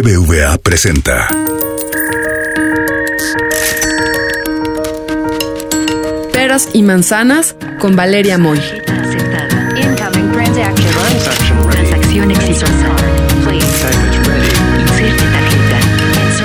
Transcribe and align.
BBVA 0.00 0.58
presenta. 0.58 1.26
Peras 6.32 6.68
y 6.72 6.82
manzanas 6.82 7.56
con 7.80 7.96
Valeria 7.96 8.38
Moy. 8.38 8.60
Transacción 11.70 12.30
exitosa. 12.30 12.96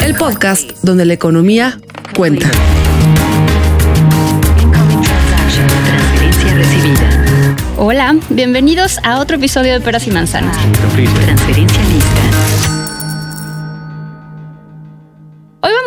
El 0.04 0.15
podcast 0.15 0.71
donde 0.81 1.05
la 1.05 1.13
economía 1.13 1.79
cuenta. 2.15 2.49
Hola, 7.77 8.15
bienvenidos 8.29 8.97
a 9.04 9.20
otro 9.20 9.38
episodio 9.38 9.73
de 9.73 9.81
Peras 9.81 10.07
y 10.07 10.11
Manzanas. 10.11 10.57
Transferencia 10.95 11.81
lista. 11.83 12.52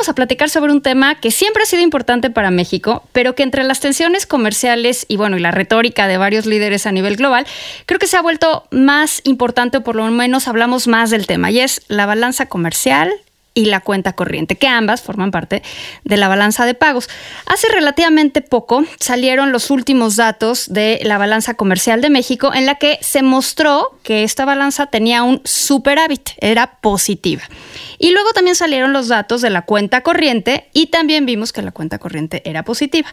A 0.09 0.15
platicar 0.15 0.51
sobre 0.51 0.73
un 0.73 0.80
tema 0.80 1.16
que 1.20 1.30
siempre 1.30 1.62
ha 1.62 1.66
sido 1.66 1.83
importante 1.83 2.30
para 2.30 2.51
México, 2.51 3.05
pero 3.12 3.34
que 3.34 3.42
entre 3.42 3.64
las 3.64 3.80
tensiones 3.80 4.27
comerciales 4.27 5.06
y 5.09 5.16
bueno, 5.16 5.37
y 5.37 5.41
la 5.41 5.51
retórica 5.51 6.09
de 6.09 6.19
varios 6.19 6.47
líderes 6.47 6.87
a 6.87 6.92
nivel 6.92 7.16
global, 7.16 7.47
creo 7.87 7.98
que 7.98 8.06
se 8.06 8.16
ha 8.16 8.23
vuelto 8.23 8.64
más 8.70 9.20
importante 9.24 9.78
o 9.78 9.83
por 9.83 9.97
lo 9.97 10.06
menos 10.11 10.48
hablamos 10.48 10.88
más 10.88 11.11
del 11.11 11.27
tema 11.27 11.50
y 11.50 11.61
es 11.61 11.83
la 11.88 12.06
balanza 12.06 12.47
comercial 12.47 13.12
y 13.56 13.65
la 13.65 13.80
cuenta 13.80 14.12
corriente, 14.12 14.56
que 14.56 14.69
ambas 14.69 15.01
forman 15.01 15.30
parte 15.30 15.62
de 16.05 16.16
la 16.19 16.28
balanza 16.28 16.66
de 16.66 16.74
pagos. 16.74 17.09
Hace 17.47 17.69
relativamente 17.69 18.42
poco 18.42 18.84
salieron 19.01 19.51
los 19.51 19.70
últimos 19.70 20.14
datos 20.14 20.66
de 20.69 21.01
la 21.02 21.16
balanza 21.16 21.55
comercial 21.55 22.02
de 22.02 22.11
México 22.11 22.52
en 22.52 22.66
la 22.66 22.74
que 22.74 22.98
se 23.00 23.23
mostró 23.23 23.98
que 24.02 24.24
esta 24.24 24.45
balanza 24.45 24.87
tenía 24.88 25.23
un 25.23 25.41
superávit, 25.45 26.33
era 26.38 26.78
positiva. 26.83 27.45
Y 27.98 28.11
luego 28.11 28.30
también 28.34 28.56
salieron 28.56 28.92
los 28.92 29.09
datos 29.09 29.41
de 29.41 29.48
la 29.48 29.62
cuenta 29.62 30.02
corriente 30.02 30.69
y 30.75 30.88
también 30.88 31.25
vimos 31.25 31.55
que 31.55 31.62
la 31.62 31.73
cuenta 31.73 31.98
corriente 31.98 32.42
era 32.45 32.62
positiva. 32.62 33.08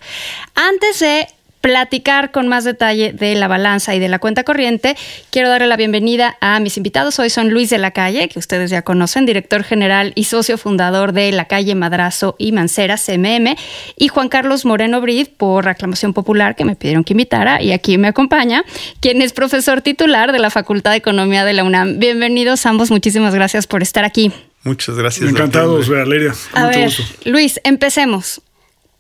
Antes 0.56 1.00
de 1.00 1.30
platicar 1.64 2.32
con 2.32 2.50
más 2.50 2.66
detalle 2.66 3.14
de 3.14 3.36
la 3.36 3.48
balanza 3.48 3.96
y 3.96 4.00
de 4.00 4.10
la 4.10 4.20
cuenta 4.20 4.44
corriente, 4.44 4.98
quiero 5.30 5.48
darle 5.48 5.68
la 5.68 5.78
bienvenida 5.78 6.36
a 6.42 6.60
mis 6.60 6.76
invitados. 6.76 7.18
Hoy 7.20 7.30
son 7.30 7.52
Luis 7.52 7.70
de 7.70 7.78
la 7.78 7.92
Calle, 7.92 8.28
que 8.28 8.38
ustedes 8.38 8.70
ya 8.70 8.82
conocen, 8.82 9.26
director 9.26 9.64
general 9.64 10.12
y 10.16 10.26
socio 10.26 10.58
fundador 10.58 11.14
de 11.14 11.32
La 11.32 11.46
Calle 11.46 11.74
Madrazo 11.74 12.36
y 12.38 12.52
Mancera, 12.52 12.98
CMM, 12.98 13.56
y 13.96 14.10
Juan 14.10 14.28
Carlos 14.28 14.66
Moreno 14.66 15.00
Brid, 15.00 15.30
por 15.38 15.64
reclamación 15.64 16.14
popular, 16.14 16.58
que 16.58 16.66
me 16.66 16.76
pidieron 16.76 17.06
que 17.06 17.14
invitara, 17.14 17.62
y 17.62 17.72
aquí 17.72 17.98
me 17.98 18.10
acompaña, 18.10 18.66
quien 19.00 19.22
es 19.22 19.32
profesor 19.32 19.82
titular 19.82 20.34
de 20.34 20.40
la 20.40 20.50
Facultad 20.50 20.92
de 20.92 20.98
Economía 20.98 21.46
de 21.46 21.54
la 21.54 21.64
UNAM. 21.64 21.98
Bienvenidos 21.98 22.66
ambos, 22.66 22.92
muchísimas 22.92 23.34
gracias 23.34 23.68
por 23.68 23.82
estar 23.82 24.04
aquí. 24.04 24.34
Muchas 24.66 24.98
gracias. 24.98 25.30
Encantados. 25.30 25.88
Valeria. 25.88 26.34
A 26.52 26.66
Mucho 26.66 26.78
ver, 26.78 26.86
gusto. 26.88 27.04
Luis, 27.24 27.62
empecemos. 27.64 28.42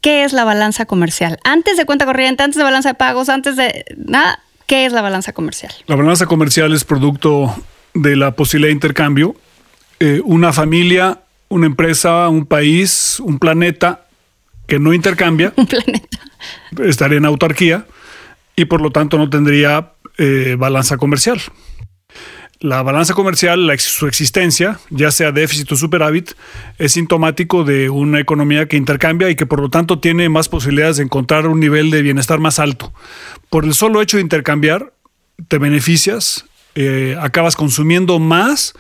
¿Qué 0.04 0.26
es 0.26 0.34
la 0.34 0.44
balanza 0.44 0.86
comercial? 0.86 1.40
Antes 1.46 1.78
de 1.78 1.86
cuenta 1.86 2.06
corriente, 2.06 2.44
antes 2.44 2.58
de 2.58 2.64
balanza 2.66 2.90
de 2.90 2.96
pagos, 2.96 3.30
antes 3.30 3.56
de 3.56 3.86
nada, 3.96 4.38
¿qué 4.68 4.86
es 4.86 4.92
la 4.92 5.02
balanza 5.02 5.32
comercial? 5.32 5.74
La 5.88 5.96
balanza 5.96 6.26
comercial 6.26 6.74
es 6.74 6.84
producto 6.84 7.56
de 7.94 8.18
la 8.18 8.32
posibilidad 8.36 8.68
de 8.68 8.74
intercambio. 8.74 9.34
Eh, 10.02 10.20
una 10.26 10.52
familia, 10.52 11.22
una 11.48 11.68
empresa, 11.68 12.28
un 12.28 12.46
país, 12.46 13.22
un 13.22 13.40
planeta 13.40 14.02
que 14.68 14.78
no 14.78 14.94
intercambia 14.94 15.54
Un 15.58 15.68
planeta. 15.68 16.20
estaría 16.84 17.20
en 17.20 17.26
autarquía 17.26 17.86
y 18.58 18.66
por 18.66 18.82
lo 18.82 18.92
tanto 18.92 19.18
no 19.18 19.30
tendría 19.30 19.94
eh, 20.18 20.58
balanza 20.60 20.98
comercial. 20.98 21.40
La 22.64 22.82
balanza 22.82 23.14
comercial, 23.14 23.70
su 23.78 24.08
existencia, 24.08 24.80
ya 24.90 25.12
sea 25.12 25.34
déficit 25.34 25.70
o 25.74 25.76
superávit, 25.76 26.32
es 26.78 26.94
sintomático 26.94 27.66
de 27.66 27.90
una 27.90 28.22
economía 28.22 28.70
que 28.70 28.78
intercambia 28.78 29.30
y 29.30 29.36
que 29.36 29.46
por 29.46 29.60
lo 29.60 29.70
tanto 29.70 30.00
tiene 30.00 30.30
más 30.30 30.48
posibilidades 30.48 30.96
de 30.96 31.04
encontrar 31.04 31.46
un 31.48 31.60
nivel 31.60 31.92
de 31.92 32.02
bienestar 32.02 32.40
más 32.40 32.60
alto. 32.60 32.94
Por 33.50 33.66
el 33.66 33.74
solo 33.74 34.02
hecho 34.02 34.16
de 34.16 34.24
intercambiar, 34.24 34.94
te 35.50 35.58
beneficias, 35.58 36.46
eh, 36.76 37.18
acabas 37.20 37.58
consumiendo 37.58 38.18
más 38.20 38.72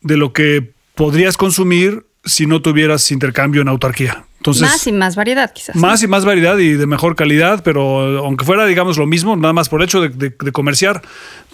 de 0.00 0.16
lo 0.16 0.32
que 0.32 0.72
podrías 0.94 1.36
consumir 1.36 2.06
si 2.24 2.46
no 2.46 2.62
tuvieras 2.62 3.12
intercambio 3.12 3.60
en 3.60 3.68
autarquía. 3.68 4.24
Entonces, 4.38 4.62
más 4.62 4.86
y 4.86 4.92
más 4.92 5.16
variedad, 5.16 5.52
quizás. 5.52 5.76
más 5.76 6.02
y 6.02 6.06
más 6.06 6.24
variedad 6.24 6.56
y 6.58 6.72
de 6.74 6.86
mejor 6.86 7.16
calidad, 7.16 7.62
pero 7.62 8.18
aunque 8.24 8.44
fuera, 8.44 8.64
digamos, 8.66 8.96
lo 8.96 9.06
mismo, 9.06 9.36
nada 9.36 9.52
más 9.52 9.68
por 9.68 9.80
el 9.80 9.86
hecho 9.86 10.00
de, 10.00 10.08
de- 10.10 10.30
de 10.38 10.52
comerciar, 10.52 11.02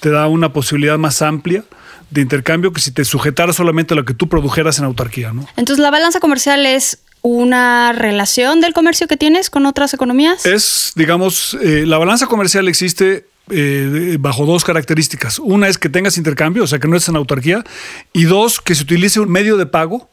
te 0.00 0.10
da 0.10 0.26
una 0.28 0.52
posibilidad 0.52 0.98
más 0.98 1.22
amplia 1.22 1.64
de 2.10 2.20
intercambio 2.20 2.72
que 2.72 2.80
si 2.80 2.90
te 2.92 3.04
sujetaras 3.04 3.56
solamente 3.56 3.94
a 3.94 3.96
lo 3.96 4.04
que 4.04 4.12
tú 4.14 4.28
produjeras 4.28 4.78
en 4.78 4.84
autarquía, 4.84 5.32
¿no? 5.32 5.46
Entonces, 5.56 5.82
la 5.82 5.90
balanza 5.90 6.20
comercial 6.20 6.64
es 6.66 6.98
una 7.22 7.92
relación 7.94 8.60
del 8.60 8.74
comercio 8.74 9.06
que 9.08 9.16
tienes 9.16 9.48
con 9.48 9.64
otras 9.64 9.94
economías. 9.94 10.44
Es, 10.44 10.92
digamos, 10.94 11.56
eh, 11.62 11.84
la 11.86 11.96
balanza 11.96 12.26
comercial 12.26 12.68
existe 12.68 13.26
eh, 13.50 14.18
bajo 14.20 14.44
dos 14.44 14.62
características. 14.62 15.38
Una 15.38 15.68
es 15.68 15.78
que 15.78 15.88
tengas 15.88 16.18
intercambio, 16.18 16.64
o 16.64 16.66
sea, 16.66 16.78
que 16.78 16.86
no 16.86 16.96
estés 16.96 17.08
en 17.08 17.16
autarquía, 17.16 17.64
y 18.12 18.24
dos, 18.24 18.60
que 18.60 18.74
se 18.74 18.82
utilice 18.82 19.20
un 19.20 19.30
medio 19.32 19.56
de 19.56 19.64
pago 19.64 20.10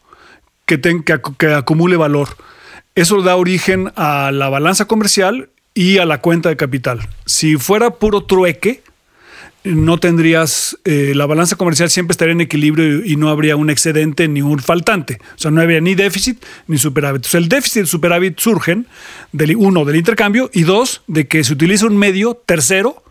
que, 0.65 0.81
acu- 0.81 1.35
que 1.37 1.53
acumule 1.53 1.97
valor. 1.97 2.29
Eso 2.95 3.21
da 3.21 3.35
origen 3.35 3.91
a 3.95 4.31
la 4.31 4.49
balanza 4.49 4.85
comercial 4.85 5.49
y 5.73 5.97
a 5.97 6.05
la 6.05 6.19
cuenta 6.19 6.49
de 6.49 6.57
capital. 6.57 7.07
Si 7.25 7.55
fuera 7.55 7.91
puro 7.91 8.23
trueque, 8.23 8.83
no 9.63 9.99
tendrías, 9.99 10.77
eh, 10.85 11.13
la 11.15 11.25
balanza 11.25 11.55
comercial 11.55 11.89
siempre 11.89 12.13
estaría 12.13 12.33
en 12.33 12.41
equilibrio 12.41 13.05
y, 13.05 13.15
no 13.15 13.29
habría 13.29 13.55
un 13.55 13.69
excedente 13.69 14.27
ni 14.27 14.41
un 14.41 14.59
faltante. 14.59 15.19
O 15.35 15.39
sea, 15.39 15.51
no 15.51 15.61
habría 15.61 15.79
ni 15.79 15.95
déficit 15.95 16.43
ni 16.67 16.77
superávit. 16.77 17.25
O 17.25 17.29
sea, 17.29 17.39
el 17.39 17.47
déficit 17.47 17.77
y 17.77 17.79
el 17.79 17.87
superávit 17.87 18.39
surgen, 18.39 18.87
del, 19.31 19.55
uno, 19.55 19.85
del 19.85 19.97
intercambio 19.97 20.49
y 20.53 20.63
dos, 20.63 21.03
de 21.07 21.27
que 21.27 21.43
se 21.43 21.53
utiliza 21.53 21.85
un 21.85 21.97
medio 21.97 22.33
tercero 22.33 23.03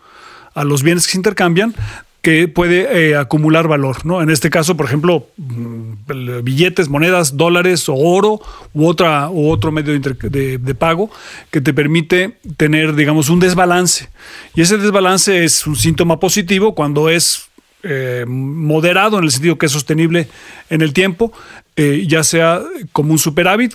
a 0.54 0.64
los 0.64 0.82
bienes 0.82 1.06
que 1.06 1.12
se 1.12 1.18
intercambian 1.18 1.74
que 2.22 2.48
puede 2.48 3.08
eh, 3.10 3.16
acumular 3.16 3.66
valor, 3.66 4.04
¿no? 4.04 4.20
En 4.20 4.28
este 4.28 4.50
caso, 4.50 4.76
por 4.76 4.86
ejemplo, 4.86 5.26
mm, 5.38 5.92
el- 6.08 6.42
billetes, 6.42 6.88
monedas, 6.88 7.36
dólares 7.36 7.88
o 7.88 7.94
oro 7.94 8.40
u 8.74 8.86
otra 8.86 9.30
u 9.30 9.48
otro 9.50 9.72
medio 9.72 9.98
de, 9.98 10.74
pago 10.74 11.10
que 11.50 11.60
te 11.60 11.72
permite 11.72 12.36
tener, 12.56 12.94
digamos, 12.94 13.30
un 13.30 13.40
desbalance. 13.40 14.08
Y 14.54 14.60
ese 14.60 14.76
desbalance 14.76 15.44
es 15.44 15.66
un 15.66 15.76
síntoma 15.76 16.20
positivo 16.20 16.74
cuando 16.74 17.08
es 17.08 17.46
eh, 17.82 18.26
moderado 18.28 19.18
en 19.18 19.24
el 19.24 19.30
sentido 19.30 19.56
que 19.56 19.66
es 19.66 19.72
sostenible 19.72 20.28
en 20.68 20.82
el 20.82 20.92
tiempo, 20.92 21.32
eh, 21.76 22.04
ya 22.06 22.22
sea 22.22 22.60
como 22.92 23.12
un 23.12 23.18
superávit 23.18 23.74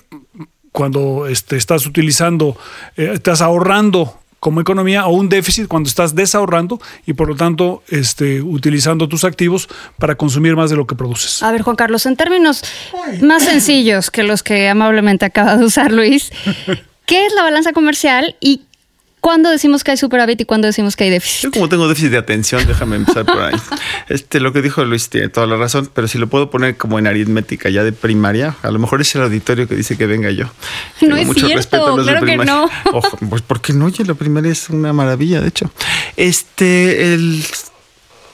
cuando 0.72 1.26
este, 1.28 1.56
estás 1.58 1.88
utilizando, 1.88 2.56
eh, 2.98 3.12
estás 3.14 3.42
ahorrando 3.42 4.20
como 4.46 4.62
economía 4.62 5.08
o 5.08 5.10
un 5.10 5.28
déficit 5.28 5.68
cuando 5.68 5.90
estás 5.90 6.14
desahorrando 6.14 6.80
y 7.08 7.14
por 7.14 7.28
lo 7.28 7.36
tanto 7.36 7.82
este, 7.90 8.44
utilizando 8.44 9.10
tus 9.10 9.24
activos 9.24 9.68
para 9.98 10.14
consumir 10.14 10.56
más 10.56 10.70
de 10.70 10.76
lo 10.76 10.86
que 10.86 10.94
produces. 10.94 11.42
A 11.42 11.52
ver, 11.52 11.64
Juan 11.64 11.76
Carlos, 11.76 12.06
en 12.06 12.16
términos 12.16 12.62
más 13.24 13.42
sencillos 13.42 14.12
que 14.12 14.22
los 14.22 14.44
que 14.44 14.70
amablemente 14.70 15.26
acaba 15.26 15.58
de 15.58 15.66
usar 15.66 15.92
Luis, 15.92 16.32
¿qué 17.08 17.26
es 17.26 17.34
la 17.34 17.42
balanza 17.42 17.74
comercial 17.74 18.36
y 18.40 18.62
cuándo 19.26 19.50
decimos 19.50 19.84
que 19.84 19.90
hay 19.90 19.98
superávit 19.98 20.42
y 20.42 20.46
cuándo 20.46 20.68
decimos 20.68 20.96
que 20.96 21.06
hay 21.06 21.10
déficit? 21.10 21.46
Yo 21.46 21.52
como 21.52 21.68
tengo 21.68 21.88
déficit 21.88 22.12
de 22.12 22.20
atención, 22.20 22.64
déjame 22.68 22.98
empezar 22.98 23.26
por 23.26 23.42
ahí. 23.42 23.56
Este, 24.08 24.40
lo 24.40 24.54
que 24.54 24.62
dijo 24.62 24.86
Luis 24.86 25.10
tiene 25.10 25.30
toda 25.30 25.48
la 25.48 25.58
razón, 25.58 25.90
pero 25.92 26.08
si 26.08 26.20
lo 26.20 26.28
puedo 26.28 26.52
poner 26.52 26.78
como 26.78 27.00
en 27.00 27.08
aritmética 27.08 27.70
ya 27.70 27.84
de 27.84 27.92
primaria, 27.92 28.56
a 28.62 28.70
lo 28.70 28.78
mejor 28.78 29.02
es 29.02 29.16
el 29.16 29.24
auditorio 29.24 29.68
que 29.68 29.74
dice 29.74 29.98
que 29.98 30.06
venga 30.06 30.30
yo. 30.30 30.46
No 31.02 31.16
Tengo 31.16 31.32
es 31.34 31.40
cierto, 31.40 31.98
los 31.98 32.06
de 32.06 32.12
claro 32.12 32.26
que 32.28 32.38
no. 32.38 32.70
Ojo, 32.94 33.18
pues 33.28 33.42
¿por 33.42 33.62
qué 33.62 33.74
no? 33.74 33.86
Oye, 33.86 34.06
la 34.06 34.14
primaria 34.14 34.52
es 34.52 34.70
una 34.70 34.94
maravilla, 34.94 35.42
de 35.42 35.48
hecho. 35.48 35.72
Este, 36.18 37.16
el 37.16 37.44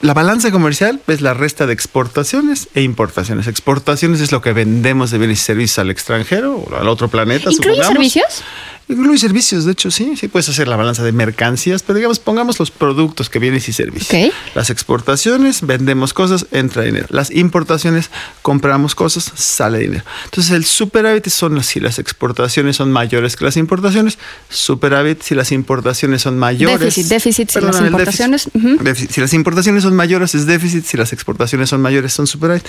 la 0.02 0.14
balanza 0.14 0.50
comercial 0.50 1.00
es 1.06 1.20
la 1.20 1.32
resta 1.32 1.66
de 1.66 1.72
exportaciones 1.72 2.68
e 2.74 2.82
importaciones. 2.82 3.46
Exportaciones 3.46 4.20
es 4.20 4.32
lo 4.32 4.42
que 4.42 4.52
vendemos 4.52 5.12
de 5.12 5.18
bienes 5.18 5.40
y 5.40 5.44
servicios 5.44 5.78
al 5.78 5.90
extranjero 5.90 6.56
o 6.56 6.76
al 6.76 6.88
otro 6.88 7.06
planeta. 7.06 7.50
¿Incluye 7.50 7.76
supongamos. 7.76 7.86
servicios? 7.86 8.42
Incluye 8.88 9.18
servicios, 9.18 9.64
de 9.64 9.72
hecho, 9.72 9.90
sí, 9.90 10.14
sí 10.16 10.28
puedes 10.28 10.48
hacer 10.48 10.68
la 10.68 10.76
balanza 10.76 11.02
de 11.02 11.12
mercancías, 11.12 11.82
pero 11.82 11.96
digamos, 11.96 12.18
pongamos 12.18 12.58
los 12.58 12.70
productos 12.70 13.30
que 13.30 13.38
bienes 13.38 13.68
y 13.68 13.72
servicios. 13.72 14.26
Ok. 14.28 14.34
Las 14.54 14.70
exportaciones, 14.70 15.64
vendemos 15.66 16.12
cosas, 16.12 16.46
entra 16.50 16.82
dinero. 16.82 17.06
Las 17.10 17.30
importaciones, 17.30 18.10
compramos 18.42 18.94
cosas, 18.94 19.30
sale 19.34 19.78
dinero. 19.78 20.04
Entonces, 20.24 20.52
el 20.52 20.64
superávit 20.64 21.28
son 21.28 21.62
si 21.62 21.80
las 21.80 21.98
exportaciones 21.98 22.76
son 22.76 22.90
mayores 22.90 23.36
que 23.36 23.44
las 23.44 23.56
importaciones, 23.56 24.18
superávit 24.48 25.22
si 25.22 25.34
las 25.34 25.52
importaciones 25.52 26.22
son 26.22 26.38
mayores. 26.38 26.80
Déficit, 26.80 27.06
déficit 27.06 27.50
si 27.50 27.60
las 27.60 27.76
el 27.76 27.92
déficit. 27.92 27.92
importaciones, 27.92 28.50
ujú. 28.52 28.82
Déficit. 28.82 29.10
Si 29.12 29.20
las 29.20 29.32
importaciones 29.32 29.82
son 29.84 29.94
mayores 29.96 30.34
es 30.34 30.46
déficit, 30.46 30.84
si 30.84 30.96
las 30.96 31.12
exportaciones 31.12 31.70
son 31.70 31.80
mayores 31.80 32.12
son 32.12 32.26
superávit. 32.26 32.64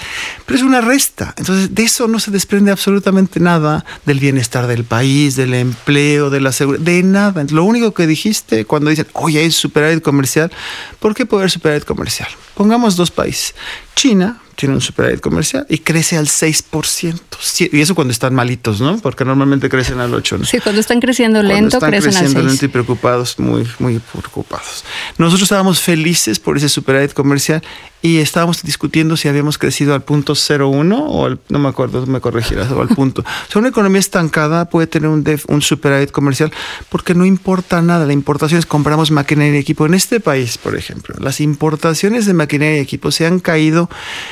Pero 0.46 0.58
es 0.58 0.64
una 0.64 0.82
resta. 0.82 1.34
Entonces, 1.38 1.74
de 1.74 1.84
eso 1.84 2.08
no 2.08 2.20
se 2.20 2.32
desprende 2.32 2.72
absolutamente 2.72 3.40
nada 3.40 3.86
del 4.06 4.20
bienestar 4.20 4.68
del 4.68 4.84
país, 4.84 5.36
del 5.36 5.54
empleo, 5.54 6.03
de 6.04 6.42
la 6.42 6.52
seguridad, 6.52 6.84
de 6.84 7.04
nada. 7.04 7.46
Lo 7.50 7.64
único 7.64 7.94
que 7.94 8.08
dijiste 8.08 8.66
cuando 8.66 8.90
dicen, 8.90 9.08
oye, 9.14 9.40
hay 9.40 9.52
superávit 9.52 10.02
comercial, 10.04 10.52
¿por 11.00 11.16
qué 11.16 11.26
puede 11.26 11.42
haber 11.42 11.52
superávit 11.52 11.86
comercial? 11.86 12.30
Pongamos 12.56 12.96
dos 12.96 13.12
países. 13.12 13.56
China, 13.96 14.42
tiene 14.56 14.76
un 14.76 14.82
superávit 14.82 15.20
comercial 15.20 15.66
y 15.70 15.80
crece 15.80 16.18
al 16.18 16.28
6%. 16.28 17.20
Sí, 17.40 17.70
Y 17.72 17.82
eso 17.82 17.96
cuando 17.96 18.12
están 18.12 18.34
malitos, 18.36 18.82
¿no? 18.82 18.98
Porque 19.00 19.26
normalmente 19.26 19.70
crecen 19.70 20.00
al 20.00 20.12
8%. 20.12 20.40
¿no? 20.40 20.46
Sí, 20.46 20.60
cuando 20.60 20.82
están 20.82 21.00
creciendo 21.00 21.40
Cuando 21.40 21.54
lento, 21.54 21.78
están 21.78 21.90
crecen 21.90 22.10
al 22.10 22.16
creciendo 22.16 22.40
6. 22.42 22.52
lento 22.52 22.66
y 22.66 22.68
preocupados, 22.70 23.40
muy, 23.40 23.68
muy 23.80 24.00
preocupados. 24.00 24.84
Nosotros 25.18 25.44
estábamos 25.44 25.80
felices 25.80 26.40
por 26.40 26.58
ese 26.58 26.70
superávit 26.70 27.14
comercial 27.14 27.64
y 28.06 28.18
estábamos 28.18 28.62
discutiendo 28.64 29.16
si 29.16 29.30
habíamos 29.30 29.58
crecido 29.58 29.96
al 29.96 30.04
punto 30.04 30.34
01 30.36 31.06
o 31.08 31.26
al, 31.26 31.40
no 31.48 31.58
me 31.58 31.70
acuerdo, 31.70 32.06
me 32.06 32.20
corregirás, 32.20 32.70
o 32.72 32.82
al 32.82 32.90
punto. 32.90 33.24
O 33.50 33.52
sea, 33.54 33.60
una 33.60 33.70
economía 33.70 34.00
estancada 34.00 34.66
puede 34.66 34.88
tener 34.88 35.08
un, 35.10 35.24
def- 35.24 35.46
un 35.48 35.62
superávit 35.62 36.12
comercial 36.12 36.52
porque 36.90 37.16
no 37.16 37.26
importa 37.26 37.82
nada. 37.82 38.06
La 38.06 38.12
importación 38.14 38.60
es 38.60 38.66
compramos 38.66 39.10
maquinaria 39.12 39.56
y 39.56 39.58
equipo. 39.60 39.86
En 39.86 39.94
este 39.94 40.20
país, 40.20 40.58
por 40.58 40.76
ejemplo, 40.76 41.16
las 41.20 41.40
importaciones 41.40 42.26
de 42.26 42.34
maquinaria 42.34 42.78
y 42.78 42.82
equipo 42.82 43.10
se 43.12 43.26
han 43.26 43.40
caído, 43.40 43.90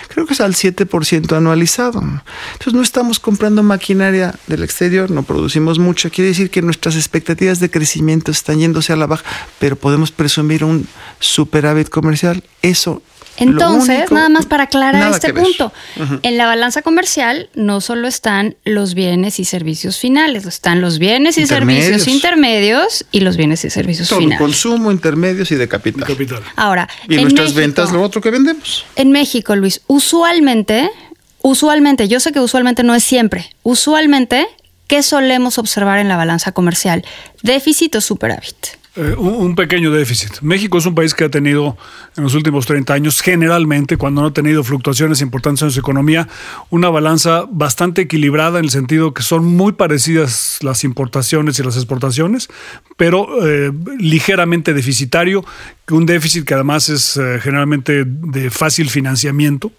creo 0.10 0.26
que 0.26 0.34
es 0.34 0.42
al 0.42 0.54
7% 0.54 1.36
anualizado. 1.38 2.02
Entonces 2.02 2.74
no 2.74 2.82
estamos 2.82 3.20
comprando 3.20 3.64
maquinaria 3.64 4.36
del 4.48 4.64
exterior, 4.64 5.10
no 5.12 5.24
producimos 5.24 5.80
mucho. 5.80 6.10
Quiere 6.10 6.30
decir 6.30 6.50
que 6.50 6.62
nuestras 6.62 6.96
expectativas 6.98 7.60
de 7.62 7.72
crecimiento 7.72 8.32
están 8.32 8.60
yéndose 8.60 8.92
a 8.92 8.98
la 8.98 9.08
baja, 9.08 9.24
pero 9.60 9.78
podemos 9.78 10.12
presumir 10.12 10.66
un 10.66 10.88
superávit 11.22 11.88
comercial. 11.90 12.44
Eso. 12.62 13.02
Entonces, 13.38 13.98
único- 14.00 14.13
nada 14.16 14.30
más 14.30 14.45
para 14.45 14.63
aclarar 14.63 15.12
este 15.12 15.33
punto. 15.33 15.72
En 16.22 16.38
la 16.38 16.45
balanza 16.45 16.81
comercial 16.81 17.50
no 17.56 17.81
solo 17.81 18.07
están 18.07 18.56
los 18.66 18.94
bienes 18.94 19.39
y 19.39 19.45
servicios 19.45 19.98
finales, 19.98 20.45
están 20.45 20.81
los 20.81 21.00
bienes 21.00 21.38
y 21.38 21.42
Intermedios. 21.42 21.86
servicios 21.86 22.16
intermedios 22.16 23.06
y 23.12 23.22
los 23.22 23.38
bienes 23.38 23.63
y 23.66 23.69
servicios 23.69 24.10
Todo, 24.10 24.19
finales. 24.19 24.39
consumo, 24.39 24.92
intermedios 24.92 25.51
y 25.51 25.56
de 25.56 25.68
capital. 25.68 26.06
Capital. 26.06 26.42
Ahora, 26.56 26.88
Y 27.07 27.16
en 27.16 27.22
nuestras 27.24 27.48
México- 27.50 27.60
ventas, 27.62 27.92
lo 27.92 28.01
otro 28.04 28.22
que 28.22 28.30
vendemos. 28.31 28.86
En 28.95 29.12
México, 29.12 29.56
Luis, 29.56 29.81
usualmente, 29.88 30.89
usualmente, 31.42 32.07
yo 32.07 32.19
sé 32.19 32.31
que 32.31 32.39
usualmente 32.39 32.84
no 32.84 32.94
es 32.94 33.04
siempre, 33.04 33.50
usualmente, 33.63 34.48
¿qué 34.88 35.01
solemos 35.04 35.57
observar 35.57 36.00
en 36.00 36.07
la 36.10 36.18
balanza 36.18 36.51
comercial? 36.51 37.04
Déficit 37.42 37.95
o 37.95 38.01
superávit. 38.01 38.56
Eh, 38.98 39.16
un, 39.18 39.56
pequeño 39.56 39.90
déficit. 39.90 40.42
México 40.42 40.78
es 40.78 40.86
un 40.86 40.94
país 40.94 41.14
que 41.14 41.24
ha 41.24 41.30
tenido 41.30 41.78
en 42.18 42.24
los 42.26 42.36
últimos 42.36 42.66
30 42.66 42.94
años, 42.94 43.22
generalmente, 43.22 43.96
cuando 43.96 44.20
no 44.20 44.28
ha 44.28 44.34
tenido 44.34 44.66
fluctuaciones 44.66 45.22
importantes 45.22 45.62
en 45.62 45.72
su 45.72 45.80
economía, 45.80 46.28
una 46.70 46.90
balanza 46.90 47.46
bastante 47.50 48.02
equilibrada 48.02 48.60
en 48.60 48.66
el 48.66 48.72
sentido 48.72 49.14
que 49.14 49.24
son 49.24 49.46
muy 49.46 49.72
parecidas 49.72 50.60
las 50.62 50.84
importaciones 50.84 51.58
y 51.58 51.64
las 51.64 51.78
exportaciones, 51.78 52.50
pero 53.01 53.27
eh, 53.44 53.71
ligeramente 53.98 54.75
deficitario, 54.75 55.44
un 55.89 56.06
déficit 56.06 56.45
que 56.45 56.53
además 56.53 56.88
es 56.88 57.18
eh, 57.18 57.39
generalmente 57.42 58.03
de 58.06 58.51
fácil 58.51 58.92
financiamiento, 58.92 59.71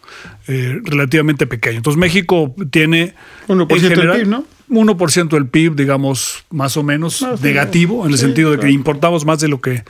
eh, 0.48 0.80
relativamente 0.82 1.46
pequeño. 1.46 1.76
Entonces 1.76 2.00
México 2.00 2.52
tiene... 2.72 3.14
1% 3.46 3.60
en 3.60 3.68
del 3.68 3.88
general, 3.90 4.18
PIB, 4.18 4.28
¿no? 4.28 4.44
1% 4.68 5.28
del 5.28 5.46
PIB, 5.46 5.76
digamos, 5.76 6.44
más 6.50 6.76
o 6.76 6.82
menos, 6.82 7.24
negativo, 7.40 8.04
en 8.04 8.10
el 8.10 8.18
Sí, 8.18 8.24
sentido 8.24 8.50
de 8.50 8.58
que 8.58 8.72
importamos 8.72 9.24
más 9.24 9.38
de 9.38 9.46
lo 9.46 9.60
que 9.60 9.84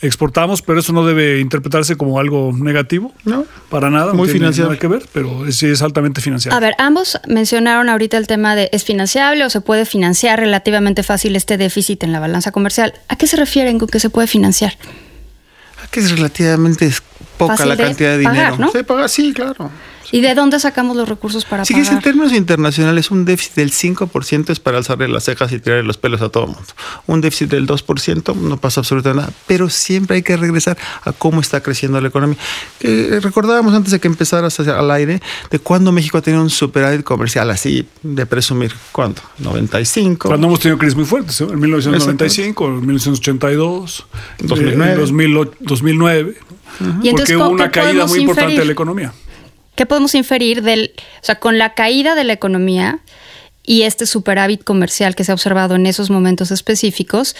exportamos, 0.00 0.62
pero 0.62 0.80
eso 0.80 0.92
no 0.92 1.06
debe 1.06 1.40
interpretarse 1.40 1.96
como 1.96 2.20
algo 2.20 2.52
negativo. 2.52 3.12
No. 3.24 3.44
Para 3.70 3.90
nada, 3.90 4.12
Muy 4.12 4.18
no 4.18 4.24
tiene 4.24 4.38
financiable. 4.38 4.70
nada 4.70 4.80
que 4.80 4.88
ver, 4.88 5.08
pero 5.12 5.50
sí 5.52 5.66
es 5.66 5.82
altamente 5.82 6.20
financiable. 6.20 6.56
A 6.56 6.60
ver, 6.60 6.74
ambos 6.78 7.18
mencionaron 7.26 7.88
ahorita 7.88 8.16
el 8.16 8.26
tema 8.26 8.54
de 8.54 8.68
¿es 8.72 8.84
financiable 8.84 9.44
o 9.44 9.50
se 9.50 9.60
puede 9.60 9.86
financiar 9.86 10.38
relativamente 10.38 11.02
fácil 11.02 11.34
este 11.36 11.56
déficit 11.56 12.02
en 12.04 12.12
la 12.12 12.20
balanza 12.20 12.52
comercial? 12.52 12.94
¿A 13.08 13.16
qué 13.16 13.26
se 13.26 13.36
refieren 13.36 13.78
con 13.78 13.88
que 13.88 14.00
se 14.00 14.10
puede 14.10 14.26
financiar? 14.28 14.76
Que 15.90 16.00
es 16.00 16.10
relativamente 16.10 16.90
poca 17.38 17.54
Fácil 17.56 17.68
la 17.68 17.76
de 17.76 17.84
cantidad 17.84 18.18
de 18.18 18.24
pagar, 18.24 18.44
dinero. 18.52 18.66
¿no? 18.66 18.72
Se 18.72 18.84
paga, 18.84 19.08
sí, 19.08 19.32
claro. 19.32 19.70
¿Y 20.12 20.20
de 20.20 20.34
dónde 20.34 20.58
sacamos 20.60 20.96
los 20.96 21.08
recursos 21.08 21.44
para 21.44 21.64
Si 21.64 21.74
quieres, 21.74 21.88
en 21.88 21.96
pagar? 21.96 22.04
términos 22.04 22.32
internacionales, 22.32 23.10
un 23.10 23.24
déficit 23.24 23.54
del 23.54 23.72
5% 23.72 24.50
es 24.50 24.60
para 24.60 24.78
alzarle 24.78 25.08
las 25.08 25.24
cejas 25.24 25.50
y 25.52 25.58
tirarle 25.58 25.82
los 25.84 25.96
pelos 25.98 26.20
a 26.22 26.28
todo 26.28 26.44
el 26.44 26.50
mundo. 26.50 26.66
Un 27.06 27.20
déficit 27.20 27.50
del 27.50 27.66
2% 27.66 28.34
no 28.36 28.56
pasa 28.56 28.80
absolutamente 28.80 29.20
nada, 29.22 29.32
pero 29.46 29.68
siempre 29.68 30.16
hay 30.16 30.22
que 30.22 30.36
regresar 30.36 30.76
a 31.04 31.12
cómo 31.12 31.40
está 31.40 31.60
creciendo 31.62 32.00
la 32.00 32.08
economía. 32.08 32.36
Que 32.78 33.20
recordábamos 33.20 33.74
antes 33.74 33.92
de 33.92 34.00
que 34.00 34.08
empezaras 34.08 34.58
al 34.60 34.90
aire 34.90 35.20
de 35.50 35.58
cuándo 35.58 35.92
México 35.92 36.20
tenía 36.22 36.40
un 36.40 36.50
superávit 36.50 37.02
comercial 37.02 37.50
así 37.50 37.86
de 38.02 38.26
presumir. 38.26 38.72
¿Cuándo? 38.92 39.20
95. 39.38 40.28
Cuando 40.28 40.46
hemos 40.46 40.60
tenido 40.60 40.78
crisis 40.78 40.96
muy 40.96 41.04
fuertes, 41.04 41.40
en 41.40 41.58
1995, 41.58 42.66
en 42.68 42.86
1982, 42.86 44.06
2009. 44.40 44.92
en 44.92 44.98
2008, 45.00 45.52
2009, 45.60 46.34
Y 47.02 47.08
entonces, 47.08 47.12
porque 47.12 47.36
hubo 47.36 47.44
¿cómo- 47.44 47.54
una 47.54 47.70
qué 47.70 47.80
caída 47.80 48.06
muy 48.06 48.20
importante 48.20 48.58
de 48.58 48.64
la 48.64 48.72
economía. 48.72 49.12
¿Qué 49.76 49.86
podemos 49.86 50.14
inferir 50.14 50.62
del, 50.62 50.92
o 50.98 51.24
sea, 51.24 51.36
con 51.36 51.58
la 51.58 51.74
caída 51.74 52.14
de 52.14 52.24
la 52.24 52.32
economía 52.32 52.98
y 53.62 53.82
este 53.82 54.06
superávit 54.06 54.64
comercial 54.64 55.14
que 55.14 55.22
se 55.22 55.32
ha 55.32 55.34
observado 55.34 55.74
en 55.76 55.86
esos 55.86 56.10
momentos 56.10 56.50
específicos? 56.50 57.36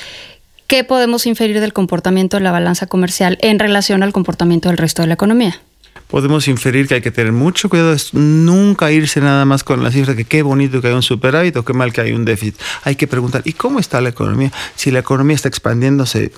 ¿Qué 0.67 0.85
podemos 0.85 1.27
inferir 1.27 1.61
del 1.61 1.73
comportamiento 1.73 2.37
de 2.37 2.43
la 2.43 2.53
balanza 2.53 2.87
comercial 2.87 3.39
en 3.41 3.59
relación 3.59 4.03
al 4.03 4.13
comportamiento 4.13 4.69
del 4.69 4.79
resto 4.79 5.03
de 5.03 5.09
la 5.09 5.15
economía? 5.15 5.61
podemos 6.07 6.47
inferir 6.49 6.87
que 6.87 6.95
hay 6.95 7.01
que 7.01 7.11
tener 7.11 7.33
mucho 7.33 7.69
cuidado, 7.69 7.93
es 7.93 8.15
nunca 8.15 8.93
irse 8.93 9.21
nada 9.21 9.45
más 9.45 9.65
con 9.65 9.83
la 9.83 9.91
cifra 9.91 10.15
que 10.15 10.25
qué 10.25 10.43
bonito 10.43 10.81
que 10.81 10.89
hay 10.89 10.95
un 10.95 11.03
superávit 11.03 11.57
o 11.57 11.65
qué 11.65 11.73
mal 11.73 11.93
que 11.93 12.01
hay 12.01 12.13
un 12.13 12.25
déficit. 12.25 12.57
Hay 12.85 12.97
que 12.97 13.07
preguntar, 13.07 13.43
¿y 13.45 13.55
cómo 13.55 13.81
está 13.81 14.01
la 14.01 14.11
economía? 14.11 14.53
Si 14.77 14.91
la 14.91 15.01
economía 15.01 15.35
está 15.35 15.49
expandiéndose 15.49 16.33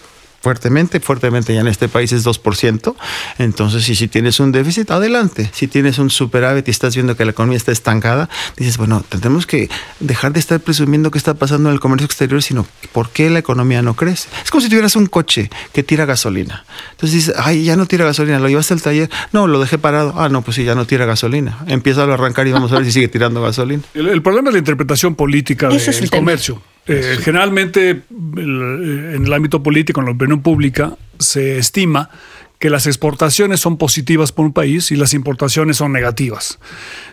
fuertemente, 0.48 0.98
fuertemente 1.00 1.52
ya 1.52 1.60
en 1.60 1.68
este 1.68 1.88
país 1.88 2.10
es 2.10 2.24
2%, 2.24 2.94
entonces 3.38 3.84
si, 3.84 3.94
si 3.94 4.08
tienes 4.08 4.40
un 4.40 4.50
déficit, 4.50 4.90
adelante. 4.90 5.50
Si 5.52 5.68
tienes 5.68 5.98
un 5.98 6.08
superávit 6.08 6.66
y 6.68 6.70
estás 6.70 6.94
viendo 6.94 7.18
que 7.18 7.26
la 7.26 7.32
economía 7.32 7.58
está 7.58 7.70
estancada, 7.70 8.30
dices, 8.56 8.78
bueno, 8.78 9.04
tendremos 9.06 9.46
que 9.46 9.68
dejar 10.00 10.32
de 10.32 10.40
estar 10.40 10.58
presumiendo 10.60 11.10
qué 11.10 11.18
está 11.18 11.34
pasando 11.34 11.68
en 11.68 11.74
el 11.74 11.80
comercio 11.80 12.06
exterior, 12.06 12.42
sino 12.42 12.66
por 12.92 13.10
qué 13.10 13.28
la 13.28 13.40
economía 13.40 13.82
no 13.82 13.92
crece. 13.92 14.30
Es 14.42 14.50
como 14.50 14.62
si 14.62 14.70
tuvieras 14.70 14.96
un 14.96 15.04
coche 15.04 15.50
que 15.74 15.82
tira 15.82 16.06
gasolina. 16.06 16.64
Entonces 16.92 17.26
dices, 17.26 17.34
ay, 17.36 17.64
ya 17.64 17.76
no 17.76 17.84
tira 17.84 18.06
gasolina, 18.06 18.38
lo 18.38 18.48
llevaste 18.48 18.72
al 18.72 18.80
taller, 18.80 19.10
no, 19.32 19.46
lo 19.48 19.60
dejé 19.60 19.76
parado, 19.76 20.14
ah, 20.16 20.30
no, 20.30 20.40
pues 20.40 20.54
sí, 20.54 20.64
ya 20.64 20.74
no 20.74 20.86
tira 20.86 21.04
gasolina. 21.04 21.58
Empieza 21.66 22.04
a 22.04 22.14
arrancar 22.14 22.46
y 22.46 22.52
vamos 22.52 22.72
a 22.72 22.76
ver 22.76 22.86
si 22.86 22.92
sigue 22.92 23.08
tirando 23.08 23.42
gasolina. 23.42 23.82
El, 23.92 24.08
el 24.08 24.22
problema 24.22 24.48
es 24.48 24.54
la 24.54 24.60
interpretación 24.60 25.14
política 25.14 25.68
del 25.68 25.76
es 25.76 25.88
el 25.88 26.08
tema. 26.08 26.32
Eh, 26.88 27.18
generalmente, 27.22 27.90
eh, 27.90 28.02
en 29.16 29.24
el 29.26 29.32
ámbito 29.32 29.62
político, 29.62 30.00
en 30.00 30.06
la 30.06 30.12
opinión 30.12 30.42
pública, 30.42 30.96
se 31.18 31.58
estima 31.58 32.10
que 32.58 32.70
las 32.70 32.86
exportaciones 32.88 33.60
son 33.60 33.76
positivas 33.78 34.32
por 34.32 34.44
un 34.46 34.52
país 34.52 34.90
y 34.90 34.96
las 34.96 35.14
importaciones 35.14 35.76
son 35.76 35.92
negativas. 35.92 36.58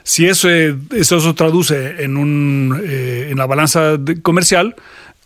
Si 0.04 0.26
eso, 0.26 0.50
eh, 0.50 0.76
eso 0.96 1.20
se 1.20 1.34
traduce 1.34 2.04
en, 2.04 2.18
un, 2.18 2.82
eh, 2.84 3.28
en 3.30 3.38
la 3.38 3.46
balanza 3.46 3.98
comercial, 4.24 4.76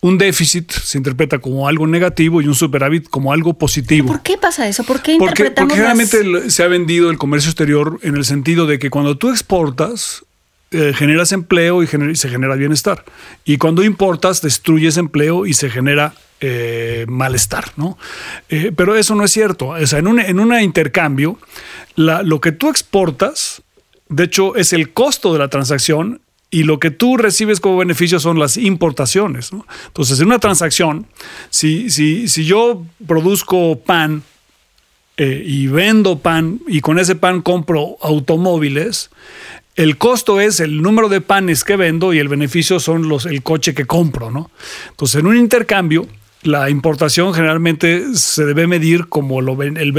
un 0.02 0.18
déficit 0.18 0.72
se 0.72 0.98
interpreta 0.98 1.40
como 1.40 1.68
algo 1.68 1.86
negativo 1.88 2.42
y 2.42 2.48
un 2.48 2.56
superávit 2.56 3.08
como 3.10 3.32
algo 3.34 3.54
positivo. 3.58 4.08
¿Por 4.08 4.22
qué 4.22 4.38
pasa 4.38 4.68
eso? 4.68 4.84
¿Por 4.84 5.02
qué 5.02 5.14
interpretamos 5.14 5.74
porque 5.74 5.82
las- 5.82 6.10
generalmente 6.10 6.46
el- 6.46 6.52
se 6.52 6.64
ha 6.64 6.68
vendido 6.68 7.10
el 7.12 7.18
comercio 7.18 7.50
exterior 7.50 7.98
en 8.02 8.16
el 8.16 8.26
sentido 8.26 8.66
de 8.66 8.80
que 8.80 8.90
cuando 8.90 9.18
tú 9.18 9.30
exportas, 9.30 10.24
eh, 10.72 10.94
generas 10.96 11.32
empleo 11.32 11.82
y, 11.82 11.88
se 11.88 12.30
genera 12.30 12.56
bienestar. 12.56 13.04
Y 13.44 13.58
cuando 13.58 13.84
importas, 13.84 14.42
destruyes 14.42 14.98
empleo 14.98 15.46
y 15.48 15.54
se 15.54 15.70
genera 15.70 16.14
eh, 16.42 17.06
malestar. 17.08 17.72
¿no? 17.76 17.98
Eh, 18.50 18.72
pero 18.76 18.96
eso 18.96 19.16
no 19.16 19.24
es 19.24 19.32
cierto. 19.32 19.70
O 19.70 19.88
sea, 19.88 20.00
en 20.00 20.08
un 20.08 20.20
en 20.20 20.40
un 20.40 20.54
intercambio, 20.60 21.40
la- 21.96 22.22
lo 22.24 22.40
que 22.40 22.52
tú 22.52 22.70
exportas, 22.70 23.62
de 24.10 24.26
hecho, 24.26 24.56
es 24.56 24.72
el 24.74 24.94
costo 24.94 25.34
de 25.34 25.40
la 25.40 25.48
transacción 25.48 26.22
y 26.52 26.64
lo 26.64 26.80
que 26.80 26.92
tú 26.92 27.18
recibes 27.18 27.60
como 27.60 27.78
beneficio 27.78 28.20
son 28.20 28.40
las 28.40 28.56
importaciones. 28.58 29.52
Entonces, 29.88 30.20
en 30.20 30.28
una 30.28 30.40
transacción, 30.40 31.08
si, 31.50 31.90
si, 31.90 32.28
si 32.28 32.46
yo 32.46 32.86
produzco 33.06 33.80
pan 33.80 34.24
y 35.18 35.68
vendo 35.68 36.20
pan 36.20 36.62
y 36.68 36.80
con 36.80 36.98
ese 36.98 37.16
pan 37.16 37.42
compro 37.42 37.98
automóviles, 38.02 39.10
el 39.76 39.98
costo 39.98 40.42
es 40.42 40.60
el 40.60 40.82
número 40.82 41.10
de 41.10 41.22
panes 41.22 41.64
que 41.64 41.76
vendo 41.76 42.14
y 42.14 42.20
el 42.20 42.28
beneficio 42.28 42.80
son 42.80 43.08
los, 43.08 43.26
el 43.26 43.44
coche 43.44 43.74
que 43.74 43.86
compro. 43.86 44.32
¿no? 44.32 44.52
Entonces, 44.90 45.20
en 45.20 45.28
un 45.28 45.38
intercambio, 45.38 46.08
la 46.42 46.70
importación 46.70 47.34
generalmente 47.34 48.16
se 48.16 48.46
debe 48.46 48.66
medir 48.66 49.08
como 49.08 49.40
el 49.40 49.92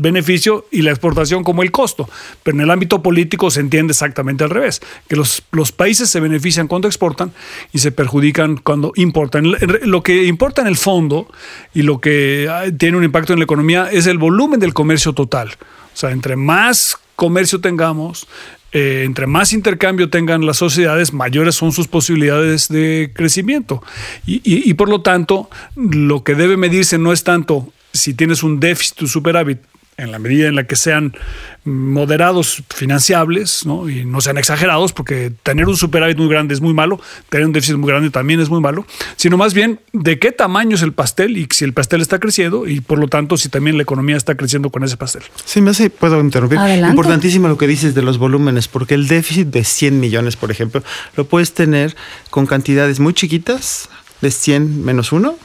beneficio 0.00 0.66
y 0.70 0.82
la 0.82 0.90
exportación 0.90 1.42
como 1.42 1.62
el 1.62 1.72
costo. 1.72 2.08
Pero 2.42 2.56
en 2.56 2.62
el 2.62 2.70
ámbito 2.70 3.02
político 3.02 3.50
se 3.50 3.60
entiende 3.60 3.92
exactamente 3.92 4.44
al 4.44 4.50
revés, 4.50 4.80
que 5.08 5.16
los, 5.16 5.42
los 5.50 5.72
países 5.72 6.08
se 6.08 6.20
benefician 6.20 6.68
cuando 6.68 6.86
exportan 6.86 7.32
y 7.72 7.78
se 7.78 7.90
perjudican 7.90 8.58
cuando 8.58 8.92
importan. 8.94 9.52
Lo 9.82 10.02
que 10.02 10.24
importa 10.24 10.62
en 10.62 10.68
el 10.68 10.76
fondo 10.76 11.28
y 11.74 11.82
lo 11.82 12.00
que 12.00 12.48
ah, 12.50 12.64
tiene 12.76 12.96
un 12.96 13.04
impacto 13.04 13.32
en 13.32 13.40
la 13.40 13.44
economía 13.44 13.88
es 13.90 14.06
el 14.06 14.18
volumen 14.18 14.60
del 14.60 14.74
comercio 14.74 15.12
total. 15.12 15.50
O 15.92 15.96
sea, 15.96 16.12
entre 16.12 16.36
más 16.36 16.96
comercio 17.16 17.60
tengamos, 17.60 18.28
eh, 18.72 19.02
entre 19.06 19.26
más 19.26 19.52
intercambio 19.52 20.10
tengan 20.10 20.44
las 20.44 20.58
sociedades, 20.58 21.12
mayores 21.12 21.54
son 21.54 21.72
sus 21.72 21.88
posibilidades 21.88 22.68
de 22.68 23.10
crecimiento. 23.14 23.82
Y, 24.26 24.36
y- 24.44 24.68
y 24.70 24.74
por 24.74 24.88
lo 24.88 25.00
tanto, 25.00 25.48
lo 25.76 26.22
que 26.24 26.34
debe 26.34 26.56
medirse 26.56 26.98
no 26.98 27.12
es 27.12 27.24
tanto 27.24 27.72
si 27.92 28.14
tienes 28.14 28.42
un 28.42 28.60
déficit 28.60 29.02
o 29.02 29.06
superávit 29.06 29.58
en 29.98 30.12
la 30.12 30.20
medida 30.20 30.46
en 30.48 30.54
la 30.54 30.64
que 30.64 30.76
sean 30.76 31.12
moderados 31.64 32.62
financiables 32.70 33.66
¿no? 33.66 33.90
y 33.90 34.04
no 34.04 34.20
sean 34.20 34.38
exagerados, 34.38 34.92
porque 34.92 35.32
tener 35.42 35.66
un 35.66 35.76
superávit 35.76 36.16
muy 36.16 36.28
grande 36.28 36.54
es 36.54 36.60
muy 36.60 36.72
malo, 36.72 37.00
tener 37.28 37.46
un 37.46 37.52
déficit 37.52 37.76
muy 37.76 37.90
grande 37.90 38.08
también 38.10 38.40
es 38.40 38.48
muy 38.48 38.60
malo, 38.60 38.86
sino 39.16 39.36
más 39.36 39.54
bien 39.54 39.80
de 39.92 40.20
qué 40.20 40.30
tamaño 40.30 40.76
es 40.76 40.82
el 40.82 40.92
pastel 40.92 41.36
y 41.36 41.48
si 41.52 41.64
el 41.64 41.74
pastel 41.74 42.00
está 42.00 42.20
creciendo 42.20 42.66
y 42.66 42.80
por 42.80 42.98
lo 42.98 43.08
tanto 43.08 43.36
si 43.36 43.48
también 43.48 43.76
la 43.76 43.82
economía 43.82 44.16
está 44.16 44.36
creciendo 44.36 44.70
con 44.70 44.84
ese 44.84 44.96
pastel. 44.96 45.24
Sí, 45.44 45.60
me 45.60 45.70
hace, 45.70 45.90
puedo 45.90 46.20
interrumpir. 46.20 46.58
Adelante. 46.58 46.90
Importantísimo 46.90 47.48
lo 47.48 47.58
que 47.58 47.66
dices 47.66 47.94
de 47.94 48.02
los 48.02 48.18
volúmenes, 48.18 48.68
porque 48.68 48.94
el 48.94 49.08
déficit 49.08 49.48
de 49.48 49.64
100 49.64 49.98
millones, 49.98 50.36
por 50.36 50.52
ejemplo, 50.52 50.82
lo 51.16 51.26
puedes 51.26 51.54
tener 51.54 51.96
con 52.30 52.46
cantidades 52.46 53.00
muy 53.00 53.14
chiquitas, 53.14 53.88
de 54.20 54.30
100 54.30 54.84
menos 54.84 55.12
1, 55.12 55.38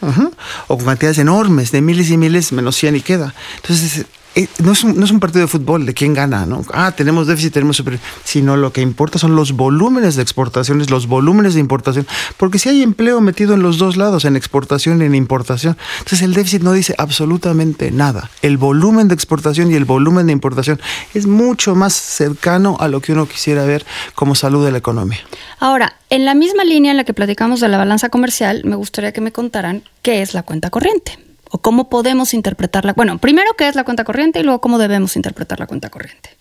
o 0.68 0.78
con 0.78 0.86
cantidades 0.86 1.18
enormes, 1.18 1.72
de 1.72 1.82
miles 1.82 2.10
y 2.10 2.18
miles 2.18 2.52
menos 2.52 2.76
100 2.76 2.96
y 2.96 3.02
queda. 3.02 3.34
Entonces, 3.58 4.06
eh, 4.36 4.48
no, 4.60 4.72
es 4.72 4.84
un, 4.84 4.98
no 4.98 5.06
es 5.06 5.12
un 5.12 5.20
partido 5.20 5.42
de 5.42 5.48
fútbol 5.48 5.86
de 5.86 5.94
quién 5.94 6.13
gana, 6.13 6.46
¿no? 6.46 6.66
Ah, 6.74 6.92
tenemos 6.96 7.28
déficit, 7.28 7.54
tenemos 7.54 7.78
super, 7.78 8.00
sino 8.24 8.58
lo 8.58 8.74
que 8.74 8.82
importa 8.82 9.20
son 9.20 9.36
los 9.36 9.52
volúmenes 9.52 10.16
de 10.16 10.24
exportaciones, 10.24 10.90
los 10.90 11.08
volúmenes 11.08 11.54
de 11.54 11.60
importación, 11.60 12.08
porque 12.38 12.58
si 12.58 12.70
hay 12.70 12.82
empleo 12.82 13.22
metido 13.22 13.54
en 13.54 13.62
los 13.62 13.78
dos 13.78 13.96
lados, 13.96 14.25
en 14.25 14.36
exportación 14.36 15.02
y 15.02 15.06
en 15.06 15.13
importación, 15.13 15.78
entonces 16.00 16.24
el 16.24 16.34
déficit 16.34 16.63
no 16.63 16.74
dice 16.74 16.96
absolutamente 16.98 17.92
nada. 17.92 18.32
El 18.42 18.58
volumen 18.58 19.08
de 19.08 19.13
exportación 19.13 19.72
y 19.72 19.75
el 19.75 19.86
volumen 19.86 20.25
de 20.25 20.34
importación 20.34 20.82
es 21.13 21.28
mucho 21.28 21.75
más 21.75 21.94
cercano 21.94 22.78
a 22.80 22.88
lo 22.88 23.02
que 23.02 23.12
uno 23.12 23.28
quisiera 23.28 23.66
ver 23.66 23.86
como 24.16 24.34
salud 24.34 24.66
de 24.66 24.72
la 24.72 24.80
economía. 24.80 25.20
Ahora, 25.60 25.98
en 26.10 26.25
la 26.25 26.34
misma 26.34 26.63
línea 26.63 26.92
en 26.92 26.98
la 26.98 27.04
que 27.04 27.13
platicamos 27.13 27.60
de 27.60 27.70
la 27.70 27.78
balanza 27.78 28.10
comercial, 28.10 28.63
me 28.66 28.75
gustaría 28.75 29.12
que 29.12 29.22
me 29.22 29.32
contaran 29.32 29.84
qué 30.02 30.24
es 30.24 30.34
la 30.34 30.42
cuenta 30.42 30.72
corriente 30.72 31.20
o 31.54 31.60
cómo 31.60 31.88
podemos 31.88 32.34
interpretarla. 32.34 32.94
Bueno, 32.94 33.20
primero 33.20 33.52
qué 33.56 33.68
es 33.68 33.76
la 33.76 33.84
cuenta 33.84 34.04
corriente 34.04 34.40
y 34.40 34.44
luego 34.44 34.60
cómo 34.60 34.80
debemos 34.80 35.16
interpretar 35.16 35.60
la 35.60 35.68
cuenta 35.68 35.92
corriente. 35.92 36.32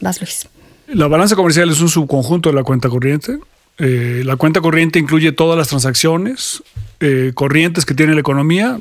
Vas, 0.00 0.20
Luis. 0.20 0.48
La 0.88 1.06
balanza 1.06 1.36
comercial 1.36 1.70
es 1.70 1.80
un 1.80 1.88
subconjunto 1.88 2.48
de 2.48 2.56
la 2.56 2.64
cuenta 2.64 2.88
corriente. 2.88 3.38
Eh, 3.78 4.22
la 4.24 4.34
cuenta 4.34 4.60
corriente 4.60 4.98
incluye 4.98 5.30
todas 5.30 5.56
las 5.56 5.68
transacciones 5.68 6.64
eh, 6.98 7.30
corrientes 7.32 7.84
que 7.84 7.94
tiene 7.94 8.14
la 8.14 8.20
economía, 8.20 8.80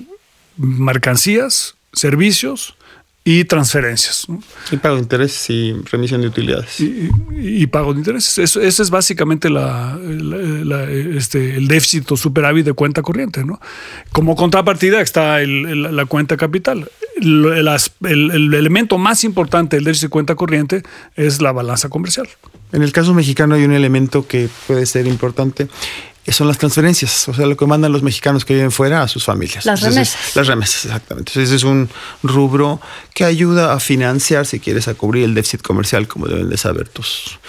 mercancías, 0.58 1.76
servicios 1.94 2.76
y 3.28 3.44
transferencias. 3.46 4.30
¿no? 4.30 4.40
Y 4.72 4.78
pago 4.78 4.96
de 4.98 5.02
intereses 5.02 5.50
y 5.50 5.74
remisión 5.92 6.22
de 6.22 6.28
utilidades. 6.28 6.80
Y, 6.80 7.10
y- 7.36 7.64
y 7.64 7.68
pago 7.68 7.92
de 7.92 7.98
intereses. 8.00 8.38
Eso, 8.38 8.62
ese 8.62 8.84
es 8.84 8.90
básicamente 8.92 9.50
la- 9.50 9.98
la- 10.00 10.38
la- 10.86 10.92
este, 10.92 11.56
el 11.58 11.68
déficit 11.68 12.10
o 12.12 12.18
superávit 12.18 12.64
de 12.66 12.74
cuenta 12.74 13.02
corriente. 13.02 13.44
¿no? 13.44 13.60
Como 14.12 14.36
contrapartida 14.36 15.02
está 15.02 15.42
el- 15.42 15.66
el- 15.66 15.96
la 15.96 16.06
cuenta 16.06 16.38
capital. 16.38 16.88
El, 17.18 17.68
el 18.32 18.54
elemento 18.54 18.98
más 19.00 19.24
importante 19.24 19.78
del 19.78 19.86
déficit 19.86 20.04
de 20.06 20.10
cuenta 20.10 20.36
corriente 20.36 20.84
es 21.16 21.42
la 21.42 21.52
balanza 21.52 21.90
comercial. 21.90 22.28
En 22.74 22.84
el 22.84 22.92
caso 22.92 23.14
mexicano 23.16 23.56
hay 23.56 23.64
un 23.64 23.72
elemento 23.74 24.28
que 24.28 24.50
puede 24.68 24.86
ser 24.86 25.08
importante. 25.08 25.68
Eh, 26.26 26.32
Son 26.32 26.48
las 26.48 26.58
transferencias, 26.58 27.28
o 27.28 27.34
sea, 27.34 27.46
lo 27.46 27.56
que 27.56 27.66
mandan 27.66 27.92
los 27.92 28.02
mexicanos 28.02 28.46
que 28.46 28.54
viven 28.54 28.72
fuera 28.72 29.04
a 29.04 29.08
sus 29.08 29.24
familias. 29.24 29.66
Las 29.66 29.80
Entonces, 29.82 30.14
remesas. 30.14 30.36
Las 30.36 30.48
remesas, 30.48 30.86
exactamente. 30.86 31.32
Entonces, 31.32 31.50
ese 31.50 31.56
es 31.58 31.64
un 31.64 31.90
rubro 32.24 32.82
que 33.14 33.26
ayuda 33.26 33.74
a 33.74 33.80
financiar, 33.80 34.46
si 34.46 34.60
quieres, 34.60 34.88
a 34.88 34.96
cubrir 34.96 35.24
el 35.24 35.36
déficit 35.36 35.62
comercial, 35.62 36.08
como 36.08 36.28
deben 36.28 36.50
de 36.50 36.58
saber 36.58 36.90
tus, 36.90 37.40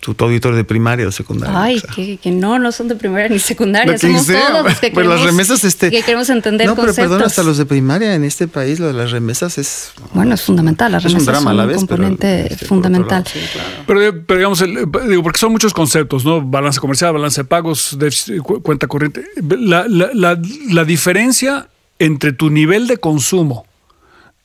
tu, 0.00 0.14
tu 0.14 0.24
auditor 0.24 0.54
de 0.54 0.64
primaria 0.64 1.08
o 1.08 1.12
secundaria. 1.12 1.62
Ay, 1.62 1.76
o 1.76 1.80
sea. 1.80 1.90
que, 1.94 2.16
que 2.18 2.30
no, 2.30 2.58
no 2.58 2.70
son 2.72 2.88
de 2.88 2.96
primaria 2.96 3.28
ni 3.28 3.38
secundaria, 3.38 3.92
Lo 3.92 3.98
que 3.98 4.06
somos 4.06 4.26
sea. 4.26 4.40
todos 4.48 4.64
los 4.64 4.78
que 4.80 4.90
Pues 4.90 5.04
queremos, 5.06 5.16
las 5.16 5.24
remesas, 5.24 5.64
este. 5.64 5.90
que 5.90 6.02
queremos 6.02 6.28
entender 6.30 6.66
No, 6.66 6.74
pero 6.74 6.86
conceptos. 6.88 7.10
perdón, 7.12 7.26
hasta 7.26 7.42
los 7.42 7.56
de 7.58 7.66
primaria 7.66 8.14
en 8.14 8.24
este 8.24 8.46
país, 8.48 8.78
lo 8.80 8.86
de 8.88 8.92
las 8.92 9.10
remesas 9.10 9.56
es. 9.58 9.92
Bueno, 10.12 10.34
es 10.34 10.42
fundamental, 10.42 10.92
las 10.92 11.04
Es 11.04 11.12
un 11.12 11.18
remesas 11.20 11.32
drama 11.34 11.50
son 11.50 11.56
la 11.56 11.62
un 11.62 11.68
vez, 11.68 11.76
pero, 11.78 11.86
componente 11.88 12.52
este, 12.52 12.66
fundamental. 12.66 13.24
lado, 13.24 13.30
sí, 13.32 13.40
claro. 13.52 13.68
Pero, 13.86 14.26
pero 14.26 14.38
digamos, 14.38 14.60
el- 14.60 14.86
digo, 15.08 15.22
porque 15.22 15.38
son 15.38 15.52
muchos 15.52 15.72
conceptos, 15.72 16.24
¿no? 16.24 16.40
Balanza 16.42 16.80
comercial, 16.80 17.12
balanza 17.12 17.42
de 17.42 17.48
pagos, 17.48 17.96
déficit, 17.98 18.38
cu- 18.42 18.62
cuenta 18.62 18.86
corriente. 18.86 19.24
La, 19.58 19.86
la- 19.88 20.10
la- 20.12 20.40
la 20.70 20.84
diferencia 20.84 21.68
entre 21.98 22.32
tu 22.32 22.50
nivel 22.50 22.86
de 22.86 22.96
consumo 22.98 23.66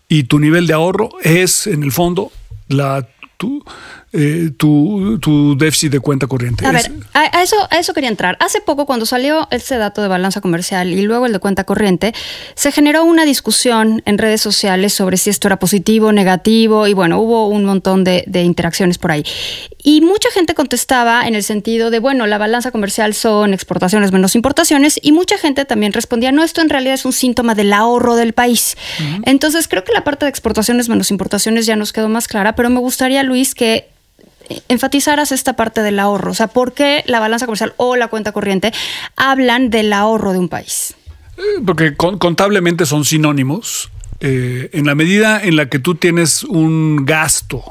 y 0.08 0.24
tu 0.24 0.40
nivel 0.40 0.68
de 0.68 0.74
ahorro 0.74 1.10
es, 1.24 1.68
en 1.68 1.84
el 1.84 1.92
fondo, 1.92 2.32
la, 2.68 3.08
tu, 3.38 3.64
eh, 4.16 4.52
tu, 4.58 5.20
tu 5.20 5.58
déficit 5.58 5.92
de 5.92 6.00
cuenta 6.00 6.28
corriente. 6.28 6.66
A 6.66 6.72
ver, 6.72 6.92
a, 7.14 7.38
a 7.38 7.44
eso, 7.44 7.56
a 7.70 7.78
eso 7.78 7.94
quería 7.94 8.10
entrar. 8.10 8.38
Hace 8.40 8.62
poco, 8.62 8.86
cuando 8.86 9.06
salió 9.06 9.48
este 9.52 9.78
dato 9.78 10.02
de 10.02 10.08
balanza 10.08 10.42
comercial 10.42 10.92
y 10.94 11.02
luego 11.02 11.26
el 11.26 11.34
de 11.34 11.40
cuenta 11.40 11.64
corriente, 11.64 12.14
se 12.56 12.72
generó 12.72 13.04
una 13.04 13.26
discusión 13.26 14.02
en 14.06 14.18
redes 14.18 14.42
sociales 14.42 14.94
sobre 14.94 15.18
si 15.18 15.30
esto 15.30 15.48
era 15.48 15.60
positivo, 15.60 16.12
negativo, 16.12 16.88
y 16.88 16.94
bueno, 16.94 17.20
hubo 17.20 17.48
un 17.50 17.66
montón 17.66 18.04
de, 18.04 18.24
de 18.28 18.44
interacciones 18.44 18.98
por 18.98 19.12
ahí. 19.12 19.24
Y 19.84 20.02
mucha 20.02 20.32
gente 20.32 20.56
contestaba 20.56 21.28
en 21.28 21.36
el 21.36 21.44
sentido 21.44 21.92
de, 21.92 22.00
bueno, 22.00 22.26
la 22.26 22.38
balanza 22.38 22.72
comercial 22.72 23.14
son 23.14 23.54
exportaciones 23.54 24.12
menos 24.12 24.36
importaciones, 24.36 25.00
y 25.02 25.12
mucha 25.12 25.38
gente 25.38 25.66
también 25.66 25.94
respondía, 25.94 26.32
no, 26.32 26.44
esto 26.44 26.62
en 26.62 26.70
realidad 26.70 26.96
es 26.96 27.06
un 27.06 27.14
síntoma 27.14 27.54
del 27.56 27.74
ahorro 27.74 28.16
del 28.16 28.34
país. 28.34 28.78
Entonces, 29.26 29.68
creo 29.68 29.84
que 29.84 29.94
la 29.94 30.04
parte 30.04 30.26
de 30.26 30.30
exportaciones 30.30 30.90
menos 30.90 31.12
importaciones 31.12 31.66
ya 31.66 31.76
nos 31.76 31.94
quedó 31.94 32.10
más 32.10 32.28
clara, 32.28 32.56
pero 32.56 32.70
me 32.70 32.80
gustaría, 32.80 33.24
Luis, 33.24 33.54
que 33.54 33.90
enfatizaras 34.70 35.32
esta 35.32 35.54
parte 35.56 35.82
del 35.82 36.00
ahorro. 36.00 36.32
O 36.32 36.34
sea, 36.34 36.48
¿por 36.48 36.74
qué 36.74 37.04
la 37.08 37.20
balanza 37.20 37.46
comercial 37.46 37.74
o 37.78 37.96
la 37.96 38.08
cuenta 38.08 38.32
corriente 38.32 38.72
hablan 39.16 39.70
del 39.70 39.92
ahorro 39.94 40.32
de 40.34 40.40
un 40.40 40.50
país? 40.50 40.96
porque 41.66 41.96
con- 41.98 42.18
contablemente 42.18 42.86
son 42.86 43.04
sinónimos. 43.04 43.92
Eh, 44.22 44.70
en 44.72 44.86
la 44.86 44.96
medida 44.96 45.42
en 45.44 45.58
la 45.58 45.68
que 45.68 45.80
tú 45.80 45.96
tienes 45.96 46.44
un 46.46 47.06
gasto, 47.06 47.62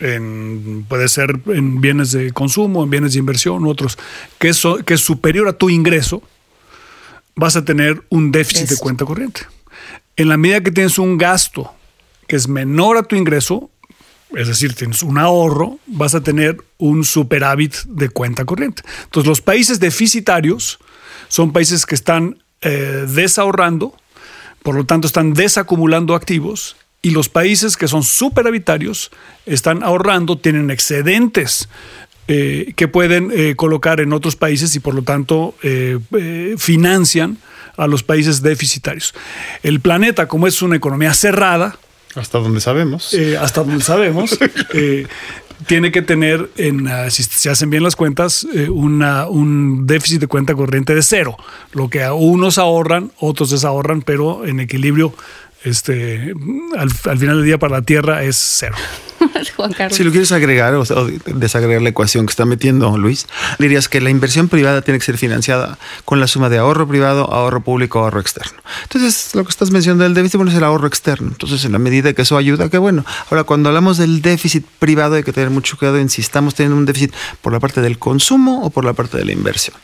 en, 0.00 0.84
puede 0.88 1.08
ser 1.08 1.40
en 1.46 1.80
bienes 1.80 2.12
de 2.12 2.32
consumo, 2.32 2.82
en 2.84 2.90
bienes 2.90 3.12
de 3.12 3.18
inversión 3.18 3.64
u 3.64 3.70
otros, 3.70 3.98
que 4.38 4.48
es, 4.48 4.56
so- 4.56 4.78
que 4.78 4.94
es 4.94 5.00
superior 5.00 5.46
a 5.48 5.52
tu 5.52 5.70
ingreso, 5.70 6.22
vas 7.36 7.56
a 7.56 7.64
tener 7.64 8.02
un 8.08 8.32
déficit 8.32 8.68
de 8.68 8.76
cuenta 8.78 9.04
corriente. 9.04 9.42
En 10.16 10.28
la 10.28 10.36
medida 10.36 10.62
que 10.62 10.70
tienes 10.70 10.98
un 10.98 11.18
gasto 11.18 11.72
que 12.26 12.36
es 12.36 12.48
menor 12.48 12.96
a 12.96 13.02
tu 13.02 13.14
ingreso, 13.16 13.70
es 14.36 14.48
decir, 14.48 14.74
tienes 14.74 15.02
un 15.02 15.18
ahorro, 15.18 15.78
vas 15.86 16.14
a 16.14 16.22
tener 16.22 16.56
un 16.78 17.04
superávit 17.04 17.74
de 17.86 18.08
cuenta 18.08 18.44
corriente. 18.44 18.82
Entonces, 19.04 19.28
los 19.28 19.40
países 19.40 19.80
deficitarios 19.80 20.78
son 21.28 21.52
países 21.52 21.86
que 21.86 21.94
están 21.94 22.42
eh, 22.60 23.06
desahorrando, 23.08 23.94
por 24.62 24.74
lo 24.74 24.84
tanto, 24.84 25.06
están 25.06 25.34
desacumulando 25.34 26.14
activos, 26.14 26.76
y 27.02 27.10
los 27.10 27.28
países 27.28 27.76
que 27.76 27.86
son 27.86 28.02
superavitarios 28.02 29.10
están 29.44 29.82
ahorrando, 29.82 30.38
tienen 30.38 30.70
excedentes 30.70 31.68
eh, 32.28 32.72
que 32.76 32.88
pueden 32.88 33.30
eh, 33.34 33.54
colocar 33.56 34.00
en 34.00 34.14
otros 34.14 34.36
países 34.36 34.74
y 34.74 34.80
por 34.80 34.94
lo 34.94 35.02
tanto 35.02 35.54
financian 36.56 37.36
a 37.76 37.86
los 37.86 38.02
países 38.02 38.40
deficitarios. 38.40 39.14
El 39.62 39.80
planeta, 39.80 40.28
como 40.28 40.46
es 40.46 40.62
una 40.62 40.76
economía 40.76 41.12
cerrada, 41.12 41.78
Hasta 42.14 42.38
donde 42.38 42.60
sabemos. 42.60 43.12
eh, 43.14 43.36
hasta 43.40 43.62
donde 43.64 43.82
sabemos, 43.84 44.38
eh, 44.74 45.06
tiene 45.66 45.90
que 45.92 46.02
tener, 46.02 46.50
en, 46.56 46.88
ah, 46.88 47.10
si 47.10 47.22
se 47.22 47.48
hacen 47.50 47.70
bien 47.70 47.82
las 47.82 47.96
cuentas, 47.96 48.46
eh, 48.54 48.68
una- 48.68 49.26
un 49.28 49.86
déficit 49.86 50.20
de 50.20 50.26
cuenta 50.26 50.54
corriente 50.54 50.94
de 50.94 51.02
cero. 51.02 51.36
Lo 51.72 51.88
que 51.88 52.02
a 52.02 52.12
unos 52.14 52.58
ahorran, 52.58 53.10
otros 53.18 53.50
desahorran, 53.50 54.02
pero 54.02 54.44
en 54.46 54.60
equilibrio, 54.60 55.14
este, 55.64 56.34
al, 56.76 56.88
al 57.04 57.18
final 57.18 57.36
del 57.36 57.44
día 57.44 57.58
para 57.58 57.76
la 57.78 57.82
Tierra 57.82 58.22
es 58.24 58.36
cero. 58.36 58.74
Juan 59.56 59.72
Carlos. 59.72 59.96
Si 59.96 60.04
lo 60.04 60.10
quieres 60.10 60.32
agregar 60.32 60.74
o, 60.74 60.82
o 60.82 61.06
desagregar 61.26 61.82
la 61.82 61.90
ecuación 61.90 62.26
que 62.26 62.30
está 62.30 62.44
metiendo 62.44 62.96
Luis, 62.98 63.26
dirías 63.58 63.88
que 63.88 64.00
la 64.00 64.10
inversión 64.10 64.48
privada 64.48 64.82
tiene 64.82 64.98
que 64.98 65.04
ser 65.04 65.18
financiada 65.18 65.78
con 66.04 66.20
la 66.20 66.26
suma 66.26 66.48
de 66.48 66.58
ahorro 66.58 66.86
privado, 66.86 67.32
ahorro 67.32 67.62
público, 67.62 68.00
ahorro 68.00 68.20
externo. 68.20 68.58
Entonces, 68.82 69.34
lo 69.34 69.44
que 69.44 69.50
estás 69.50 69.70
mencionando 69.70 70.04
del 70.04 70.14
déficit, 70.14 70.36
bueno, 70.36 70.50
es 70.50 70.56
el 70.56 70.64
ahorro 70.64 70.86
externo. 70.86 71.28
Entonces, 71.28 71.64
en 71.64 71.72
la 71.72 71.78
medida 71.78 72.12
que 72.12 72.22
eso 72.22 72.36
ayuda, 72.36 72.68
qué 72.68 72.78
bueno. 72.78 73.04
Ahora, 73.30 73.44
cuando 73.44 73.68
hablamos 73.68 73.98
del 73.98 74.22
déficit 74.22 74.64
privado, 74.78 75.14
hay 75.16 75.22
que 75.22 75.32
tener 75.32 75.50
mucho 75.50 75.76
cuidado 75.76 75.98
en 75.98 76.08
si 76.08 76.20
estamos 76.20 76.54
teniendo 76.54 76.76
un 76.76 76.86
déficit 76.86 77.12
por 77.42 77.52
la 77.52 77.60
parte 77.60 77.80
del 77.80 77.98
consumo 77.98 78.64
o 78.64 78.70
por 78.70 78.84
la 78.84 78.92
parte 78.92 79.16
de 79.16 79.24
la 79.24 79.32
inversión, 79.32 79.76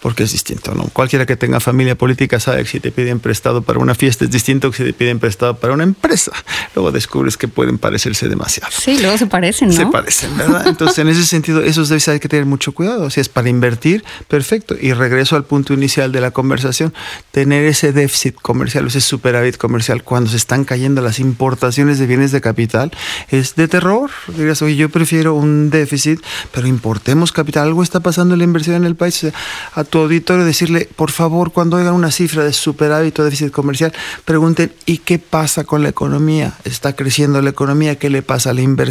porque 0.00 0.24
es 0.24 0.32
distinto, 0.32 0.74
¿no? 0.74 0.84
Cualquiera 0.92 1.26
que 1.26 1.36
tenga 1.36 1.60
familia 1.60 1.94
política 1.94 2.40
sabe 2.40 2.62
que 2.62 2.68
si 2.68 2.80
te 2.80 2.90
piden 2.90 3.20
prestado 3.20 3.62
para 3.62 3.78
una 3.78 3.94
fiesta 3.94 4.24
es 4.24 4.30
distinto 4.30 4.70
que 4.70 4.76
si 4.76 4.84
te 4.84 4.92
piden 4.92 5.18
prestado 5.18 5.56
para 5.56 5.72
una 5.72 5.84
empresa. 5.84 6.32
Luego 6.74 6.92
descubres 6.92 7.36
que 7.36 7.48
pueden 7.48 7.78
parecerse 7.78 8.28
demasiado. 8.28 8.72
Sí, 8.72 8.98
luego 9.04 9.18
se 9.18 9.26
parecen, 9.26 9.68
¿no? 9.68 9.74
Se 9.74 9.86
parecen, 9.86 10.36
¿verdad? 10.36 10.66
Entonces, 10.66 10.98
en 10.98 11.08
ese 11.08 11.24
sentido, 11.24 11.62
esos 11.62 11.88
déficits 11.88 12.08
hay 12.08 12.20
que 12.20 12.28
tener 12.28 12.46
mucho 12.46 12.72
cuidado. 12.72 13.08
Si 13.10 13.20
es 13.20 13.28
para 13.28 13.48
invertir, 13.48 14.04
perfecto. 14.28 14.74
Y 14.80 14.92
regreso 14.92 15.36
al 15.36 15.44
punto 15.44 15.72
inicial 15.72 16.12
de 16.12 16.20
la 16.20 16.30
conversación, 16.30 16.92
tener 17.30 17.64
ese 17.64 17.92
déficit 17.92 18.34
comercial, 18.34 18.86
ese 18.86 19.00
superávit 19.00 19.56
comercial, 19.56 20.02
cuando 20.02 20.30
se 20.30 20.36
están 20.36 20.64
cayendo 20.64 21.02
las 21.02 21.18
importaciones 21.18 21.98
de 21.98 22.06
bienes 22.06 22.32
de 22.32 22.40
capital, 22.40 22.90
es 23.28 23.54
de 23.54 23.68
terror. 23.68 24.10
Dirías, 24.28 24.62
oye, 24.62 24.76
yo 24.76 24.88
prefiero 24.88 25.34
un 25.34 25.70
déficit, 25.70 26.20
pero 26.52 26.66
importemos 26.66 27.32
capital. 27.32 27.64
Algo 27.64 27.82
está 27.82 28.00
pasando 28.00 28.34
en 28.34 28.38
la 28.38 28.44
inversión 28.44 28.76
en 28.76 28.84
el 28.84 28.96
país. 28.96 29.26
A 29.74 29.84
tu 29.84 29.98
auditorio 29.98 30.44
decirle, 30.44 30.88
por 30.96 31.10
favor, 31.10 31.52
cuando 31.52 31.76
oigan 31.76 31.94
una 31.94 32.10
cifra 32.10 32.44
de 32.44 32.52
superávit 32.52 33.18
o 33.18 33.24
déficit 33.24 33.50
comercial, 33.50 33.92
pregunten, 34.24 34.72
¿y 34.86 34.98
qué 34.98 35.18
pasa 35.18 35.64
con 35.64 35.82
la 35.82 35.88
economía? 35.90 36.54
¿Está 36.64 36.94
creciendo 36.94 37.40
la 37.42 37.50
economía? 37.50 37.96
¿Qué 37.96 38.10
le 38.10 38.22
pasa 38.22 38.50
a 38.50 38.54
la 38.54 38.62
inversión? 38.62 38.83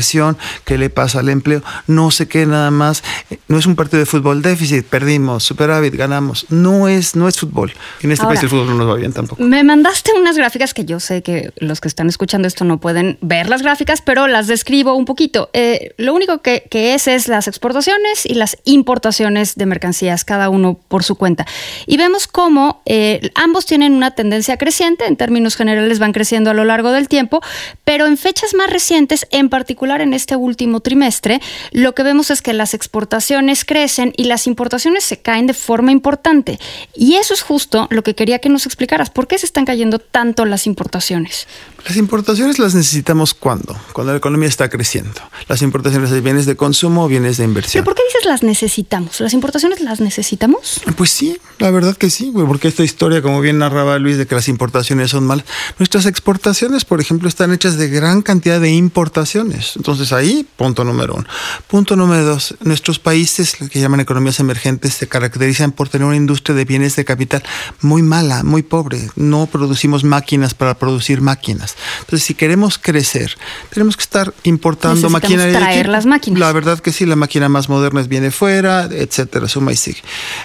¿Qué 0.66 0.78
le 0.78 0.90
pasa 0.90 1.20
al 1.20 1.30
empleo? 1.30 1.62
No 1.88 2.12
sé 2.12 2.28
qué 2.28 2.46
nada 2.46 2.72
más. 2.72 3.04
eh, 3.30 3.38
No 3.48 3.58
es 3.58 3.66
un 3.66 3.76
partido 3.76 4.00
de 4.00 4.06
fútbol 4.06 4.42
déficit, 4.42 4.86
perdimos, 4.86 5.44
superávit, 5.44 5.94
ganamos. 5.96 6.46
No 6.50 6.88
es, 6.88 7.16
no 7.16 7.28
es 7.28 7.38
fútbol. 7.40 7.74
En 8.02 8.12
este 8.12 8.24
Ahora, 8.26 8.36
país 8.36 8.44
el 8.44 8.50
fútbol 8.50 8.68
no 8.68 8.76
nos 8.76 8.90
va 8.90 8.96
bien 8.96 9.14
tampoco. 9.14 9.42
Me 9.44 9.64
mandaste 9.64 10.12
unas 10.20 10.38
gráficas 10.38 10.74
que 10.74 10.86
yo 10.86 11.00
sé 11.00 11.22
que 11.24 11.52
los 11.58 11.82
que 11.82 11.88
están 11.88 12.08
escuchando 12.10 12.48
esto 12.48 12.64
no 12.66 12.80
pueden 12.80 13.18
ver 13.22 13.50
las 13.50 13.62
gráficas, 13.62 14.02
pero 14.02 14.28
las 14.28 14.48
describo 14.48 14.94
un 14.96 15.06
poquito. 15.06 15.50
Eh, 15.54 15.94
lo 15.98 16.14
único 16.14 16.42
que, 16.42 16.64
que 16.70 16.94
es 16.94 17.08
es 17.08 17.28
las 17.28 17.48
exportaciones 17.48 18.26
y 18.26 18.34
las 18.36 18.58
importaciones 18.66 19.56
de 19.56 19.66
mercancías, 19.66 20.24
cada 20.26 20.50
uno 20.50 20.80
por 20.88 21.04
su 21.04 21.16
cuenta. 21.16 21.46
Y 21.88 21.98
vemos 21.98 22.28
cómo 22.28 22.82
eh, 22.86 23.32
ambos 23.36 23.66
tienen 23.66 23.94
una 23.94 24.12
tendencia 24.12 24.58
creciente, 24.58 25.06
en 25.06 25.16
términos 25.18 25.56
generales 25.56 26.00
van 26.00 26.12
creciendo 26.14 26.50
a 26.50 26.54
lo 26.54 26.64
largo 26.64 26.92
del 26.92 27.08
tiempo, 27.08 27.42
pero 27.84 28.06
en 28.06 28.18
fechas 28.18 28.54
más 28.54 28.70
recientes, 28.70 29.28
en 29.32 29.50
particular 29.50 29.83
en 29.84 30.14
este 30.14 30.36
último 30.36 30.80
trimestre, 30.80 31.42
lo 31.72 31.94
que 31.94 32.04
vemos 32.04 32.32
es 32.32 32.42
que 32.42 32.54
las 32.54 32.74
exportaciones 32.74 33.66
crecen 33.66 34.14
y 34.16 34.24
las 34.24 34.48
importaciones 34.48 35.04
se 35.04 35.18
caen 35.18 35.46
de 35.46 35.54
forma 35.54 35.92
importante. 35.92 36.60
Y 36.96 37.16
eso 37.16 37.34
es 37.34 37.42
justo 37.42 37.88
lo 37.92 38.02
que 38.02 38.16
quería 38.16 38.40
que 38.40 38.50
nos 38.50 38.66
explicaras. 38.66 39.10
¿Por 39.10 39.28
qué 39.28 39.38
se 39.38 39.46
están 39.46 39.66
cayendo 39.66 40.00
tanto 40.00 40.46
las 40.46 40.68
importaciones? 40.68 41.48
Las 41.86 41.98
importaciones 41.98 42.60
las 42.60 42.74
necesitamos 42.76 43.34
cuando, 43.34 43.76
cuando 43.92 44.14
la 44.14 44.18
economía 44.18 44.48
está 44.48 44.70
creciendo. 44.70 45.20
Las 45.50 45.62
importaciones 45.62 46.12
de 46.12 46.22
bienes 46.22 46.46
de 46.46 46.56
consumo 46.56 47.04
o 47.04 47.08
bienes 47.08 47.38
de 47.38 47.44
¿Pero 47.44 47.50
inversión. 47.50 47.84
por 47.84 47.96
qué 47.96 48.04
dices 48.08 48.26
las 48.26 48.42
necesitamos? 48.42 49.20
¿Las 49.20 49.34
importaciones 49.34 49.82
las 49.82 50.00
necesitamos? 50.00 50.82
Pues 50.96 51.10
sí, 51.10 51.38
la 51.60 51.72
verdad 51.72 51.98
que 51.98 52.10
sí, 52.10 52.32
porque 52.34 52.70
esta 52.70 52.84
historia, 52.84 53.22
como 53.22 53.42
bien 53.42 53.58
narraba 53.58 54.00
Luis, 54.00 54.18
de 54.18 54.26
que 54.26 54.36
las 54.36 54.48
importaciones 54.48 55.12
son 55.12 55.26
malas, 55.26 55.46
nuestras 55.78 56.06
exportaciones, 56.06 56.86
por 56.86 57.02
ejemplo, 57.02 57.28
están 57.28 57.52
hechas 57.52 57.78
de 57.78 57.90
gran 57.90 58.22
cantidad 58.22 58.62
de 58.62 58.72
importaciones. 58.72 59.73
Entonces 59.76 60.14
ahí, 60.14 60.48
punto 60.56 60.84
número 60.84 61.16
uno. 61.16 61.26
Punto 61.68 61.96
número 61.96 62.24
dos, 62.26 62.56
nuestros 62.62 63.00
países, 63.00 63.60
lo 63.60 63.68
que 63.70 63.80
llaman 63.80 64.00
economías 64.00 64.40
emergentes, 64.40 64.94
se 64.94 65.08
caracterizan 65.08 65.72
por 65.72 65.90
tener 65.90 66.08
una 66.08 66.16
industria 66.16 66.56
de 66.56 66.66
bienes 66.66 66.96
de 66.96 67.06
capital 67.06 67.44
muy 67.82 68.02
mala, 68.02 68.44
muy 68.44 68.64
pobre. 68.64 69.10
No 69.16 69.48
producimos 69.48 70.04
máquinas 70.04 70.54
para 70.54 70.74
producir 70.76 71.22
máquinas. 71.22 71.76
Entonces, 72.02 72.26
si 72.26 72.34
queremos 72.34 72.78
crecer, 72.78 73.38
tenemos 73.72 73.98
que 73.98 74.04
estar 74.04 74.34
importando 74.44 75.10
maquinaria. 75.10 75.58
traer 75.58 75.90
las 75.90 76.06
máquinas. 76.06 76.40
La 76.40 76.52
verdad 76.52 76.80
que 76.80 76.92
sí, 76.92 77.06
la 77.06 77.16
máquina 77.16 77.50
más 77.50 77.70
moderna 77.70 78.02
viene 78.04 78.32
fuera, 78.32 78.86
etcétera, 78.86 79.48
suma 79.48 79.72
y 79.72 79.78
sigue. 79.78 80.02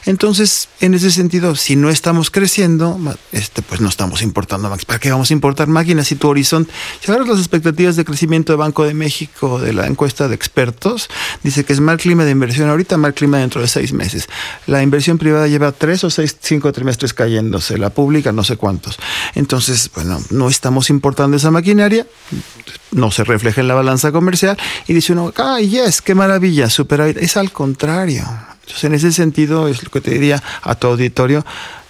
Entonces, 0.07 0.69
en 0.81 0.95
ese 0.95 1.11
sentido, 1.11 1.57
si 1.57 1.77
no 1.77 1.91
estamos 1.91 2.31
creciendo, 2.31 2.99
este, 3.33 3.63
pues 3.63 3.81
no 3.81 3.89
estamos 3.89 4.23
importando 4.23 4.69
máquinas. 4.69 4.87
¿Para 4.87 4.99
qué 4.99 5.11
vamos 5.11 5.31
a 5.31 5.33
importar 5.33 5.69
máquinas 5.69 6.09
si 6.09 6.17
tu 6.17 6.29
horizonte, 6.29 6.73
si 7.01 7.11
agarras 7.11 7.29
las 7.29 7.39
expectativas 7.39 7.97
de 7.97 8.05
crecimiento 8.05 8.53
de 8.53 8.57
Banco 8.57 8.85
de 8.85 8.95
México, 8.95 9.18
de 9.61 9.73
la 9.73 9.87
encuesta 9.87 10.29
de 10.29 10.35
expertos, 10.35 11.09
dice 11.43 11.65
que 11.65 11.73
es 11.73 11.81
mal 11.81 11.97
clima 11.99 12.25
de 12.25 12.31
inversión 12.31 12.69
ahorita, 12.69 12.97
mal 12.97 13.15
clima 13.15 13.39
dentro 13.39 13.61
de 13.61 13.69
seis 13.69 13.93
meses. 13.93 14.29
La 14.67 14.83
inversión 14.83 15.19
privada 15.19 15.47
lleva 15.49 15.73
tres 15.73 16.05
o 16.05 16.11
seis, 16.11 16.37
cinco 16.41 16.73
trimestres 16.73 17.15
cayéndose, 17.15 17.79
la 17.79 17.91
pública 17.91 18.33
no 18.33 18.45
sé 18.45 18.57
cuántos. 18.57 18.99
Entonces, 19.35 19.91
bueno, 19.95 20.21
no 20.31 20.49
estamos 20.49 20.91
importando 20.91 21.37
esa 21.37 21.51
maquinaria, 21.51 22.07
no 22.93 23.11
se 23.11 23.25
refleja 23.25 23.61
en 23.61 23.69
la 23.69 23.75
balanza 23.75 24.13
comercial 24.13 24.57
y 24.87 24.93
dice 24.95 25.13
uno, 25.13 25.33
¡ay, 25.37 25.69
yes! 25.71 26.01
¡Qué 26.03 26.15
maravilla! 26.15 26.71
Superávit. 26.71 27.17
Es 27.19 27.37
al 27.37 27.53
contrario. 27.53 28.25
Entonces, 28.61 28.85
en 28.85 28.95
ese 28.95 29.13
sentido, 29.13 29.67
es 29.69 29.83
lo 29.83 29.91
que 29.91 30.01
te 30.03 30.11
diría 30.11 30.43
a 30.63 30.75
tu 30.75 30.89
auditorio, 30.89 31.45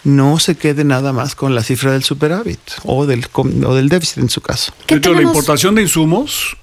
no 0.04 0.38
se 0.38 0.54
quede 0.56 0.84
nada 0.84 1.12
más 1.12 1.34
con 1.34 1.54
la 1.56 1.64
cifra 1.64 1.90
del 1.90 2.04
superávit 2.04 2.60
o 2.84 3.04
del, 3.04 3.28
com- 3.28 3.64
o 3.64 3.74
del 3.74 3.88
déficit 3.88 4.18
en 4.18 4.28
su 4.30 4.40
caso. 4.40 4.72
¿Qué 4.86 4.94
De 4.94 4.98
hecho, 5.00 5.12
la 5.12 5.22
importación 5.22 5.74
de 5.74 5.82
insumos 5.82 6.56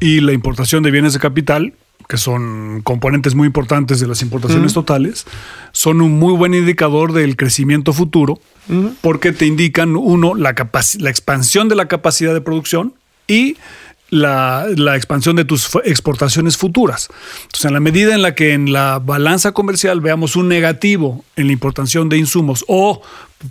y 0.00 0.20
la 0.20 0.32
importación 0.32 0.82
de 0.82 0.90
bienes 0.90 1.12
de 1.12 1.18
capital, 1.18 1.74
que 2.08 2.16
son 2.16 2.82
componentes 2.82 3.34
muy 3.34 3.46
importantes 3.46 4.00
de 4.00 4.06
las 4.06 4.22
importaciones 4.22 4.74
totales, 4.74 5.24
son 5.72 6.02
un 6.02 6.18
muy 6.18 6.34
buen 6.34 6.52
indicador 6.54 7.12
del 7.12 7.36
crecimiento 7.36 7.92
futuro, 7.92 8.40
porque 9.00 9.32
te 9.32 9.46
indican, 9.46 9.96
uno, 9.96 10.34
la, 10.34 10.54
la 10.98 11.10
expansión 11.10 11.68
de 11.68 11.74
la 11.74 11.86
capacidad 11.86 12.34
de 12.34 12.40
producción 12.40 12.94
y 13.26 13.56
la, 14.10 14.66
la 14.76 14.96
expansión 14.96 15.36
de 15.36 15.44
tus 15.44 15.70
exportaciones 15.84 16.56
futuras. 16.56 17.08
Entonces, 17.44 17.64
en 17.64 17.72
la 17.72 17.80
medida 17.80 18.14
en 18.14 18.22
la 18.22 18.34
que 18.34 18.52
en 18.52 18.72
la 18.72 18.98
balanza 18.98 19.52
comercial 19.52 20.00
veamos 20.00 20.36
un 20.36 20.48
negativo 20.48 21.24
en 21.36 21.46
la 21.46 21.52
importación 21.52 22.08
de 22.08 22.18
insumos 22.18 22.64
o, 22.68 23.02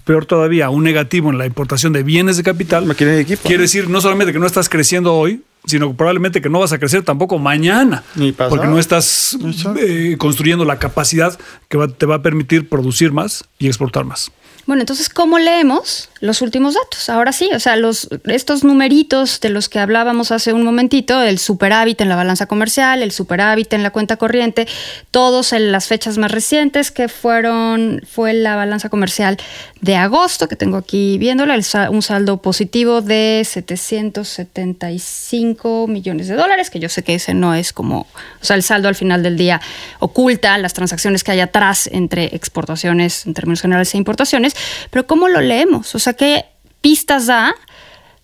peor 0.06 0.26
todavía, 0.26 0.70
un 0.70 0.84
negativo 0.84 1.32
en 1.32 1.38
la 1.38 1.46
importación 1.46 1.92
de 1.92 2.04
bienes 2.04 2.38
de 2.38 2.44
capital, 2.44 2.86
y 2.86 3.04
equipo. 3.04 3.42
quiere 3.44 3.64
decir 3.64 3.90
no 3.90 4.00
solamente 4.00 4.32
que 4.32 4.40
no 4.40 4.46
estás 4.46 4.70
creciendo 4.70 5.14
hoy, 5.14 5.42
sino 5.66 5.90
que 5.90 5.96
probablemente 5.96 6.42
que 6.42 6.50
no 6.50 6.60
vas 6.60 6.74
a 6.74 6.80
crecer 6.80 7.04
tampoco 7.04 7.40
mañana, 7.40 8.04
Ni 8.16 8.32
porque 8.34 8.68
no 8.68 8.80
estás 8.80 9.38
eh, 9.80 10.16
construyendo 10.18 10.66
la 10.66 10.78
capacidad 10.80 11.38
que 11.70 11.78
va- 11.78 11.88
te 11.88 12.06
va 12.06 12.16
a 12.16 12.22
permitir 12.22 12.68
producir 12.70 13.12
más 13.12 13.46
y 13.60 13.68
exportar 13.68 14.04
más. 14.06 14.32
Bueno, 14.66 14.82
entonces, 14.82 15.10
¿cómo 15.10 15.40
leemos 15.40 16.10
los 16.22 16.42
últimos 16.42 16.76
datos? 16.76 17.10
Ahora 17.10 17.34
sí, 17.34 17.50
o 17.54 17.60
sea, 17.60 17.76
los, 17.76 18.08
estos 18.26 18.64
numeritos 18.64 19.42
de 19.42 19.50
los 19.50 19.68
que 19.68 19.80
hablábamos 19.80 20.32
hace 20.32 20.54
un 20.54 20.64
momentito, 20.64 21.22
el 21.22 21.38
superávit 21.38 22.00
en 22.00 22.08
la 22.08 22.16
balanza 22.16 22.46
comercial, 22.46 23.04
el 23.04 23.12
superávit 23.12 23.74
en 23.74 23.84
la 23.84 23.90
cuenta 23.90 24.16
corriente, 24.16 24.66
todos 25.12 25.52
en 25.52 25.74
las 25.74 25.88
fechas 25.88 26.18
más 26.18 26.32
recientes 26.32 26.92
que 26.92 27.10
fueron, 27.10 28.02
fue 28.10 28.32
la 28.32 28.56
balanza 28.56 28.88
comercial 28.88 29.36
de 29.82 29.98
agosto, 29.98 30.48
que 30.48 30.56
tengo 30.56 30.78
aquí 30.78 31.18
viéndola, 31.18 31.56
el 31.56 31.66
un 31.90 32.02
saldo 32.02 32.42
positivo 32.42 33.02
de 33.02 33.46
775 33.46 35.88
millones 35.88 36.30
de 36.30 36.36
dólares, 36.36 36.70
que 36.70 36.80
yo 36.80 36.88
sé 36.88 37.04
que 37.04 37.16
ese 37.16 37.34
no 37.34 37.54
es 37.54 37.74
como, 37.74 38.02
o 38.02 38.08
sea, 38.40 38.56
el 38.56 38.64
saldo 38.64 38.88
al 38.88 38.96
final 38.96 39.24
del 39.24 39.36
día 39.36 39.60
oculta 40.00 40.58
las 40.58 40.74
transacciones 40.74 41.26
que 41.26 41.32
hay 41.32 41.42
atrás 41.42 41.90
entre 41.92 42.34
exportaciones 42.34 43.26
en 43.26 43.34
términos 43.34 43.62
generales 43.62 43.94
e 43.94 43.98
importaciones, 43.98 44.43
pero 44.90 45.06
¿cómo 45.08 45.28
lo 45.28 45.42
leemos? 45.42 45.96
O 45.96 46.00
sea, 46.00 46.14
¿qué 46.14 46.46
pistas 46.82 47.28
da 47.28 47.56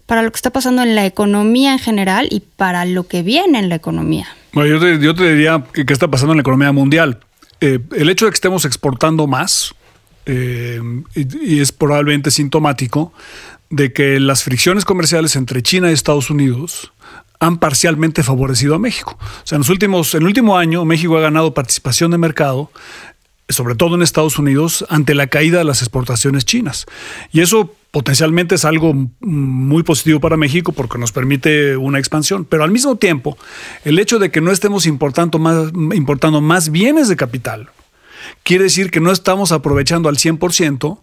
para 0.05 0.21
lo 0.21 0.32
que 0.32 0.38
está 0.38 0.49
pasando 0.49 0.82
en 0.82 0.95
la 0.95 1.05
economía 1.05 1.73
en 1.73 1.79
general 1.79 2.27
y 2.32 2.39
para 2.39 2.86
lo 2.86 3.08
que 3.08 3.21
viene 3.21 3.60
en 3.60 3.69
la 3.69 3.75
economía? 3.75 4.27
Bueno, 4.53 4.69
yo 4.69 4.79
te, 4.79 5.03
yo 5.03 5.13
te 5.13 5.29
diría 5.29 5.63
que 5.73 5.86
qué 5.86 5.93
está 5.93 6.08
pasando 6.08 6.34
en 6.34 6.38
la 6.38 6.41
economía 6.41 6.71
mundial. 6.71 7.19
Eh, 7.62 7.79
el 7.95 8.10
hecho 8.10 8.25
de 8.25 8.32
que 8.32 8.36
estemos 8.36 8.65
exportando 8.65 9.27
más 9.27 9.75
eh, 10.25 10.82
y, 11.15 11.55
y 11.55 11.60
es 11.60 11.71
probablemente 11.71 12.32
sintomático 12.32 13.13
de 13.69 13.93
que 13.93 14.19
las 14.19 14.43
fricciones 14.43 14.86
comerciales 14.86 15.36
entre 15.36 15.62
China 15.62 15.89
y 15.89 15.93
Estados 15.93 16.29
Unidos 16.29 16.91
han 17.39 17.58
parcialmente 17.58 18.23
favorecido 18.23 18.75
a 18.75 18.79
México. 18.79 19.17
O 19.19 19.47
sea, 19.47 19.55
en, 19.55 19.60
los 19.60 19.69
últimos, 19.69 20.13
en 20.13 20.21
el 20.21 20.27
último 20.27 20.58
año 20.58 20.84
México 20.86 21.17
ha 21.17 21.21
ganado 21.21 21.53
participación 21.53 22.12
de 22.12 22.17
mercado 22.17 22.71
sobre 23.49 23.75
todo 23.75 23.95
en 23.95 24.01
Estados 24.01 24.38
Unidos, 24.38 24.85
ante 24.89 25.15
la 25.15 25.27
caída 25.27 25.57
de 25.57 25.63
las 25.63 25.81
exportaciones 25.81 26.45
chinas. 26.45 26.85
Y 27.31 27.41
eso 27.41 27.75
potencialmente 27.91 28.55
es 28.55 28.65
algo 28.65 28.93
muy 29.19 29.83
positivo 29.83 30.19
para 30.19 30.38
México 30.38 30.71
porque 30.71 30.97
nos 30.97 31.12
permite 31.12 31.75
una 31.75 31.99
expansión. 31.99 32.45
Pero 32.45 32.63
al 32.63 32.71
mismo 32.71 32.95
tiempo, 32.97 33.38
el 33.83 33.97
hecho 33.99 34.19
de 34.19 34.31
que 34.31 34.41
no 34.41 34.51
estemos 34.51 34.85
importando 34.85 35.39
más, 35.39 35.71
importando 35.95 36.41
más 36.41 36.69
bienes 36.69 37.07
de 37.07 37.15
capital, 37.15 37.69
quiere 38.43 38.65
decir 38.65 38.91
que 38.91 38.99
no 38.99 39.12
estamos 39.12 39.51
aprovechando 39.51 40.09
al 40.09 40.17
100% 40.17 40.99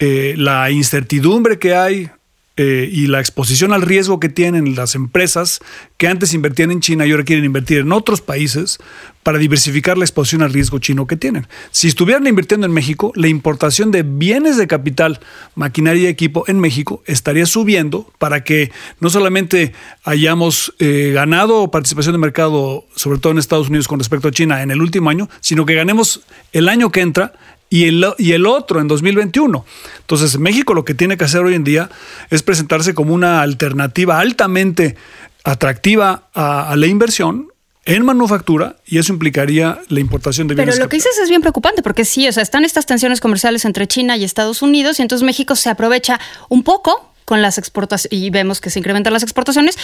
eh, 0.00 0.34
la 0.36 0.70
incertidumbre 0.70 1.58
que 1.58 1.74
hay 1.74 2.10
eh, 2.56 2.88
y 2.90 3.08
la 3.08 3.18
exposición 3.18 3.72
al 3.72 3.82
riesgo 3.82 4.20
que 4.20 4.28
tienen 4.28 4.76
las 4.76 4.94
empresas 4.94 5.60
que 5.96 6.06
antes 6.06 6.34
invertían 6.34 6.70
en 6.70 6.80
China 6.80 7.04
y 7.04 7.10
ahora 7.10 7.24
quieren 7.24 7.44
invertir 7.44 7.78
en 7.78 7.90
otros 7.90 8.20
países 8.20 8.78
para 9.24 9.38
diversificar 9.38 9.98
la 9.98 10.04
exposición 10.04 10.42
al 10.42 10.52
riesgo 10.52 10.78
chino 10.78 11.08
que 11.08 11.16
tienen. 11.16 11.48
Si 11.72 11.88
estuvieran 11.88 12.26
invirtiendo 12.28 12.66
en 12.66 12.72
México, 12.72 13.10
la 13.16 13.26
importación 13.26 13.90
de 13.90 14.04
bienes 14.04 14.56
de 14.56 14.68
capital, 14.68 15.18
maquinaria 15.56 16.02
y 16.02 16.06
equipo 16.06 16.44
en 16.46 16.60
México 16.60 17.02
estaría 17.06 17.46
subiendo 17.46 18.08
para 18.18 18.44
que 18.44 18.70
no 19.00 19.10
solamente 19.10 19.72
hayamos 20.04 20.74
eh, 20.78 21.10
ganado 21.12 21.72
participación 21.72 22.12
de 22.12 22.18
mercado, 22.18 22.84
sobre 22.94 23.18
todo 23.18 23.32
en 23.32 23.38
Estados 23.38 23.68
Unidos 23.68 23.88
con 23.88 23.98
respecto 23.98 24.28
a 24.28 24.30
China 24.30 24.62
en 24.62 24.70
el 24.70 24.80
último 24.80 25.10
año, 25.10 25.28
sino 25.40 25.66
que 25.66 25.74
ganemos 25.74 26.20
el 26.52 26.68
año 26.68 26.92
que 26.92 27.00
entra 27.00 27.32
y 27.74 27.88
el, 27.88 28.06
y 28.18 28.32
el 28.32 28.46
otro 28.46 28.80
en 28.80 28.86
2021. 28.86 29.64
Entonces, 29.98 30.38
México 30.38 30.74
lo 30.74 30.84
que 30.84 30.94
tiene 30.94 31.16
que 31.16 31.24
hacer 31.24 31.42
hoy 31.42 31.54
en 31.54 31.64
día 31.64 31.90
es 32.30 32.44
presentarse 32.44 32.94
como 32.94 33.12
una 33.12 33.42
alternativa 33.42 34.20
altamente 34.20 34.94
atractiva 35.42 36.28
a, 36.34 36.70
a 36.70 36.76
la 36.76 36.86
inversión 36.86 37.48
en 37.84 38.04
manufactura 38.04 38.76
y 38.86 38.98
eso 38.98 39.12
implicaría 39.12 39.80
la 39.88 39.98
importación 39.98 40.46
de 40.46 40.54
Pero 40.54 40.66
bienes. 40.66 40.78
lo 40.78 40.88
que 40.88 40.98
dices 40.98 41.18
es 41.18 41.28
bien 41.28 41.40
preocupante 41.40 41.82
porque 41.82 42.04
sí, 42.04 42.28
o 42.28 42.32
sea, 42.32 42.44
están 42.44 42.64
estas 42.64 42.86
tensiones 42.86 43.20
comerciales 43.20 43.64
entre 43.64 43.88
China 43.88 44.16
y 44.16 44.22
Estados 44.22 44.62
Unidos 44.62 45.00
y 45.00 45.02
entonces 45.02 45.26
México 45.26 45.56
se 45.56 45.68
aprovecha 45.68 46.20
un 46.48 46.62
poco 46.62 47.12
con 47.24 47.42
las 47.42 47.58
exportaciones 47.58 48.08
y 48.12 48.30
vemos 48.30 48.60
que 48.60 48.70
se 48.70 48.78
incrementan 48.78 49.12
las 49.12 49.22
exportaciones, 49.22 49.76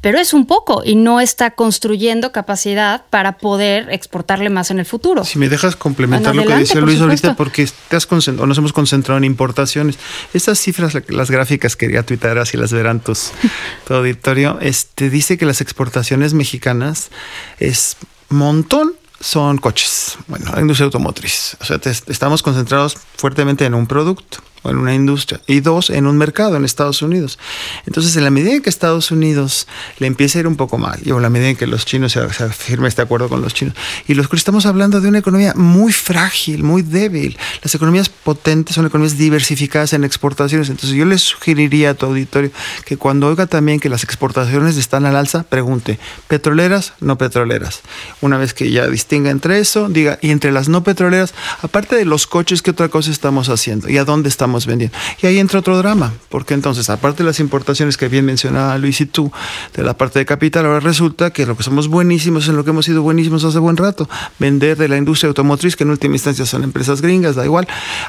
pero 0.00 0.18
es 0.20 0.32
un 0.32 0.46
poco 0.46 0.82
y 0.84 0.94
no 0.94 1.20
está 1.20 1.50
construyendo 1.52 2.30
capacidad 2.30 3.04
para 3.10 3.36
poder 3.38 3.88
exportarle 3.90 4.48
más 4.48 4.70
en 4.70 4.78
el 4.78 4.84
futuro. 4.86 5.24
Si 5.24 5.38
me 5.40 5.48
dejas 5.48 5.74
complementar 5.74 6.34
Bueno, 6.34 6.48
lo 6.48 6.54
que 6.54 6.60
decía 6.60 6.74
por 6.80 6.84
Luis 6.88 7.00
ahorita, 7.00 7.34
porque 7.34 7.68
te 7.88 7.96
has 7.96 8.08
concent- 8.08 8.38
o 8.40 8.46
nos 8.46 8.56
hemos 8.58 8.72
concentrado 8.72 9.18
en 9.18 9.24
importaciones. 9.24 9.98
Estas 10.34 10.60
cifras, 10.60 10.96
las 11.08 11.30
gráficas 11.32 11.74
que 11.74 11.90
ya 11.92 12.04
tuitarás 12.04 12.54
y 12.54 12.56
las 12.58 12.72
verán 12.72 13.00
tus, 13.00 13.32
tu 13.88 13.94
auditorio, 13.94 14.58
este, 14.60 15.10
dice 15.10 15.36
que 15.36 15.46
las 15.46 15.60
exportaciones 15.60 16.32
mexicanas 16.32 17.10
es 17.58 17.96
montón 18.28 18.92
son 19.20 19.58
coches, 19.58 20.16
bueno, 20.28 20.52
la 20.54 20.60
industria 20.60 20.84
automotriz. 20.84 21.56
O 21.60 21.64
sea, 21.64 21.80
te- 21.80 21.90
estamos 21.90 22.44
concentrados 22.44 22.96
fuertemente 23.16 23.64
en 23.64 23.74
un 23.74 23.88
producto 23.88 24.38
en 24.70 24.78
una 24.78 24.94
industria 24.94 25.40
y 25.46 25.60
dos, 25.60 25.90
en 25.90 26.06
un 26.06 26.16
mercado 26.16 26.56
en 26.56 26.64
Estados 26.64 27.02
Unidos. 27.02 27.38
Entonces, 27.86 28.16
en 28.16 28.24
la 28.24 28.30
medida 28.30 28.54
en 28.54 28.62
que 28.62 28.70
Estados 28.70 29.10
Unidos 29.10 29.66
le 29.98 30.06
empieza 30.06 30.38
a 30.38 30.40
ir 30.40 30.46
un 30.46 30.56
poco 30.56 30.78
mal, 30.78 31.00
y 31.04 31.10
en 31.10 31.22
la 31.22 31.30
medida 31.30 31.48
en 31.50 31.56
que 31.56 31.66
los 31.66 31.84
chinos 31.84 32.12
se, 32.12 32.32
se 32.32 32.48
firme 32.50 32.88
este 32.88 33.02
acuerdo 33.02 33.28
con 33.28 33.40
los 33.40 33.54
chinos, 33.54 33.74
y 34.06 34.14
los 34.14 34.28
que 34.28 34.36
estamos 34.36 34.66
hablando 34.66 35.00
de 35.00 35.08
una 35.08 35.18
economía 35.18 35.54
muy 35.54 35.92
frágil, 35.92 36.62
muy 36.62 36.82
débil. 36.82 37.36
Las 37.62 37.74
economías 37.74 38.08
potentes 38.08 38.74
son 38.74 38.86
economías 38.86 39.18
diversificadas 39.18 39.92
en 39.92 40.04
exportaciones. 40.04 40.68
Entonces, 40.68 40.96
yo 40.96 41.04
les 41.04 41.22
sugeriría 41.22 41.90
a 41.90 41.94
tu 41.94 42.06
auditorio 42.06 42.50
que 42.84 42.96
cuando 42.96 43.28
oiga 43.28 43.46
también 43.46 43.80
que 43.80 43.88
las 43.88 44.04
exportaciones 44.04 44.76
están 44.76 45.06
al 45.06 45.16
alza, 45.16 45.42
pregunte, 45.44 45.98
¿petroleras? 46.28 46.92
No 47.00 47.18
petroleras. 47.18 47.80
Una 48.20 48.38
vez 48.38 48.54
que 48.54 48.70
ya 48.70 48.86
distinga 48.86 49.30
entre 49.30 49.58
eso, 49.58 49.88
diga, 49.88 50.18
y 50.22 50.30
entre 50.30 50.52
las 50.52 50.68
no 50.68 50.82
petroleras, 50.82 51.34
aparte 51.62 51.96
de 51.96 52.04
los 52.04 52.26
coches, 52.26 52.62
¿qué 52.62 52.70
otra 52.70 52.88
cosa 52.88 53.10
estamos 53.10 53.48
haciendo? 53.48 53.88
¿Y 53.88 53.98
a 53.98 54.04
dónde 54.04 54.28
estamos 54.28 54.57
vendiendo? 54.66 54.96
Y 55.22 55.26
ahí 55.26 55.38
entra 55.38 55.60
otro 55.60 55.78
drama, 55.78 56.14
porque 56.28 56.54
entonces, 56.54 56.90
aparte 56.90 57.22
de 57.22 57.26
las 57.26 57.40
importaciones 57.40 57.96
que 57.96 58.08
bien 58.08 58.24
mencionaba 58.24 58.76
Luis 58.78 59.00
y 59.00 59.06
tú, 59.06 59.32
de 59.74 59.82
la 59.82 59.96
parte 59.96 60.18
de 60.18 60.26
capital, 60.26 60.66
ahora 60.66 60.80
resulta 60.80 61.30
que 61.30 61.46
lo 61.46 61.56
que 61.56 61.62
somos 61.62 61.88
buenísimos 61.88 62.48
es 62.48 62.54
lo 62.54 62.64
que 62.64 62.70
hemos 62.70 62.84
sido 62.84 63.02
buenísimos 63.02 63.44
hace 63.44 63.58
buen 63.58 63.76
rato, 63.76 64.08
vender 64.38 64.76
de 64.76 64.88
la 64.88 64.96
industria 64.96 65.28
automotriz, 65.28 65.76
que 65.76 65.84
en 65.84 65.90
última 65.90 66.14
instancia 66.14 66.46
son 66.46 66.64
empresas 66.64 67.00
gringas, 67.00 67.34
da 67.34 67.44
igual, 67.44 67.66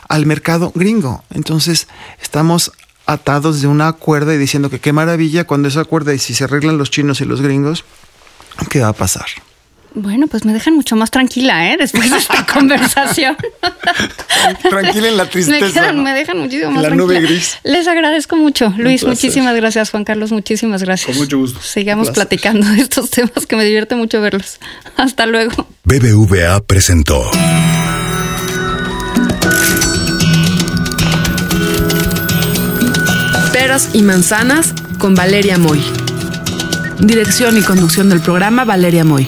al 0.07 0.25
mercado 0.25 0.71
gringo. 0.75 1.23
Entonces, 1.29 1.87
estamos 2.21 2.71
atados 3.05 3.61
de 3.61 3.67
una 3.67 3.91
cuerda 3.93 4.35
y 4.35 4.37
diciendo 4.37 4.69
que 4.69 4.79
qué 4.79 4.93
maravilla 4.93 5.47
cuando 5.47 5.67
esa 5.67 5.83
cuerda 5.83 6.13
y 6.13 6.19
si 6.19 6.35
se 6.35 6.43
arreglan 6.43 6.77
los 6.77 6.91
chinos 6.91 7.21
y 7.21 7.25
los 7.25 7.41
gringos, 7.41 7.83
¿qué 8.69 8.81
va 8.81 8.89
a 8.89 8.93
pasar? 8.93 9.25
Bueno, 9.95 10.27
pues 10.27 10.45
me 10.45 10.53
dejan 10.53 10.75
mucho 10.75 10.95
más 10.95 11.09
tranquila, 11.11 11.71
¿eh? 11.71 11.77
Después 11.77 12.11
de 12.11 12.17
esta 12.17 12.45
conversación. 12.53 13.35
Tranquila 14.69 15.07
en 15.07 15.17
la 15.17 15.23
me, 15.23 15.29
tristeza. 15.29 15.65
quedan- 15.81 15.95
¿no? 15.97 16.03
me 16.03 16.13
dejan 16.13 16.37
muchísimo 16.37 16.69
En 16.69 16.73
más 16.75 16.83
la 16.83 16.89
tranquila. 16.89 17.19
nube 17.19 17.27
gris. 17.27 17.57
Les 17.63 17.87
agradezco 17.87 18.35
mucho. 18.37 18.73
Luis, 18.77 19.01
placer. 19.01 19.09
muchísimas 19.09 19.55
gracias. 19.55 19.89
Juan 19.89 20.03
Carlos, 20.05 20.31
muchísimas 20.31 20.83
gracias. 20.83 21.07
Con 21.07 21.17
mucho 21.17 21.37
gusto. 21.39 21.59
Sigamos 21.61 22.11
platicando 22.11 22.67
de 22.67 22.81
estos 22.81 23.09
temas 23.09 23.45
que 23.47 23.55
me 23.55 23.65
divierte 23.65 23.95
mucho 23.95 24.21
verlos. 24.21 24.59
Hasta 24.97 25.25
luego. 25.25 25.67
BBVA 25.85 26.61
presentó. 26.61 27.29
Peras 33.51 33.89
y 33.93 34.01
manzanas 34.03 34.73
con 34.99 35.15
Valeria 35.15 35.57
Moy. 35.57 35.81
Dirección 36.99 37.57
y 37.57 37.61
conducción 37.61 38.09
del 38.09 38.21
programa 38.21 38.65
Valeria 38.65 39.03
Moy. 39.03 39.27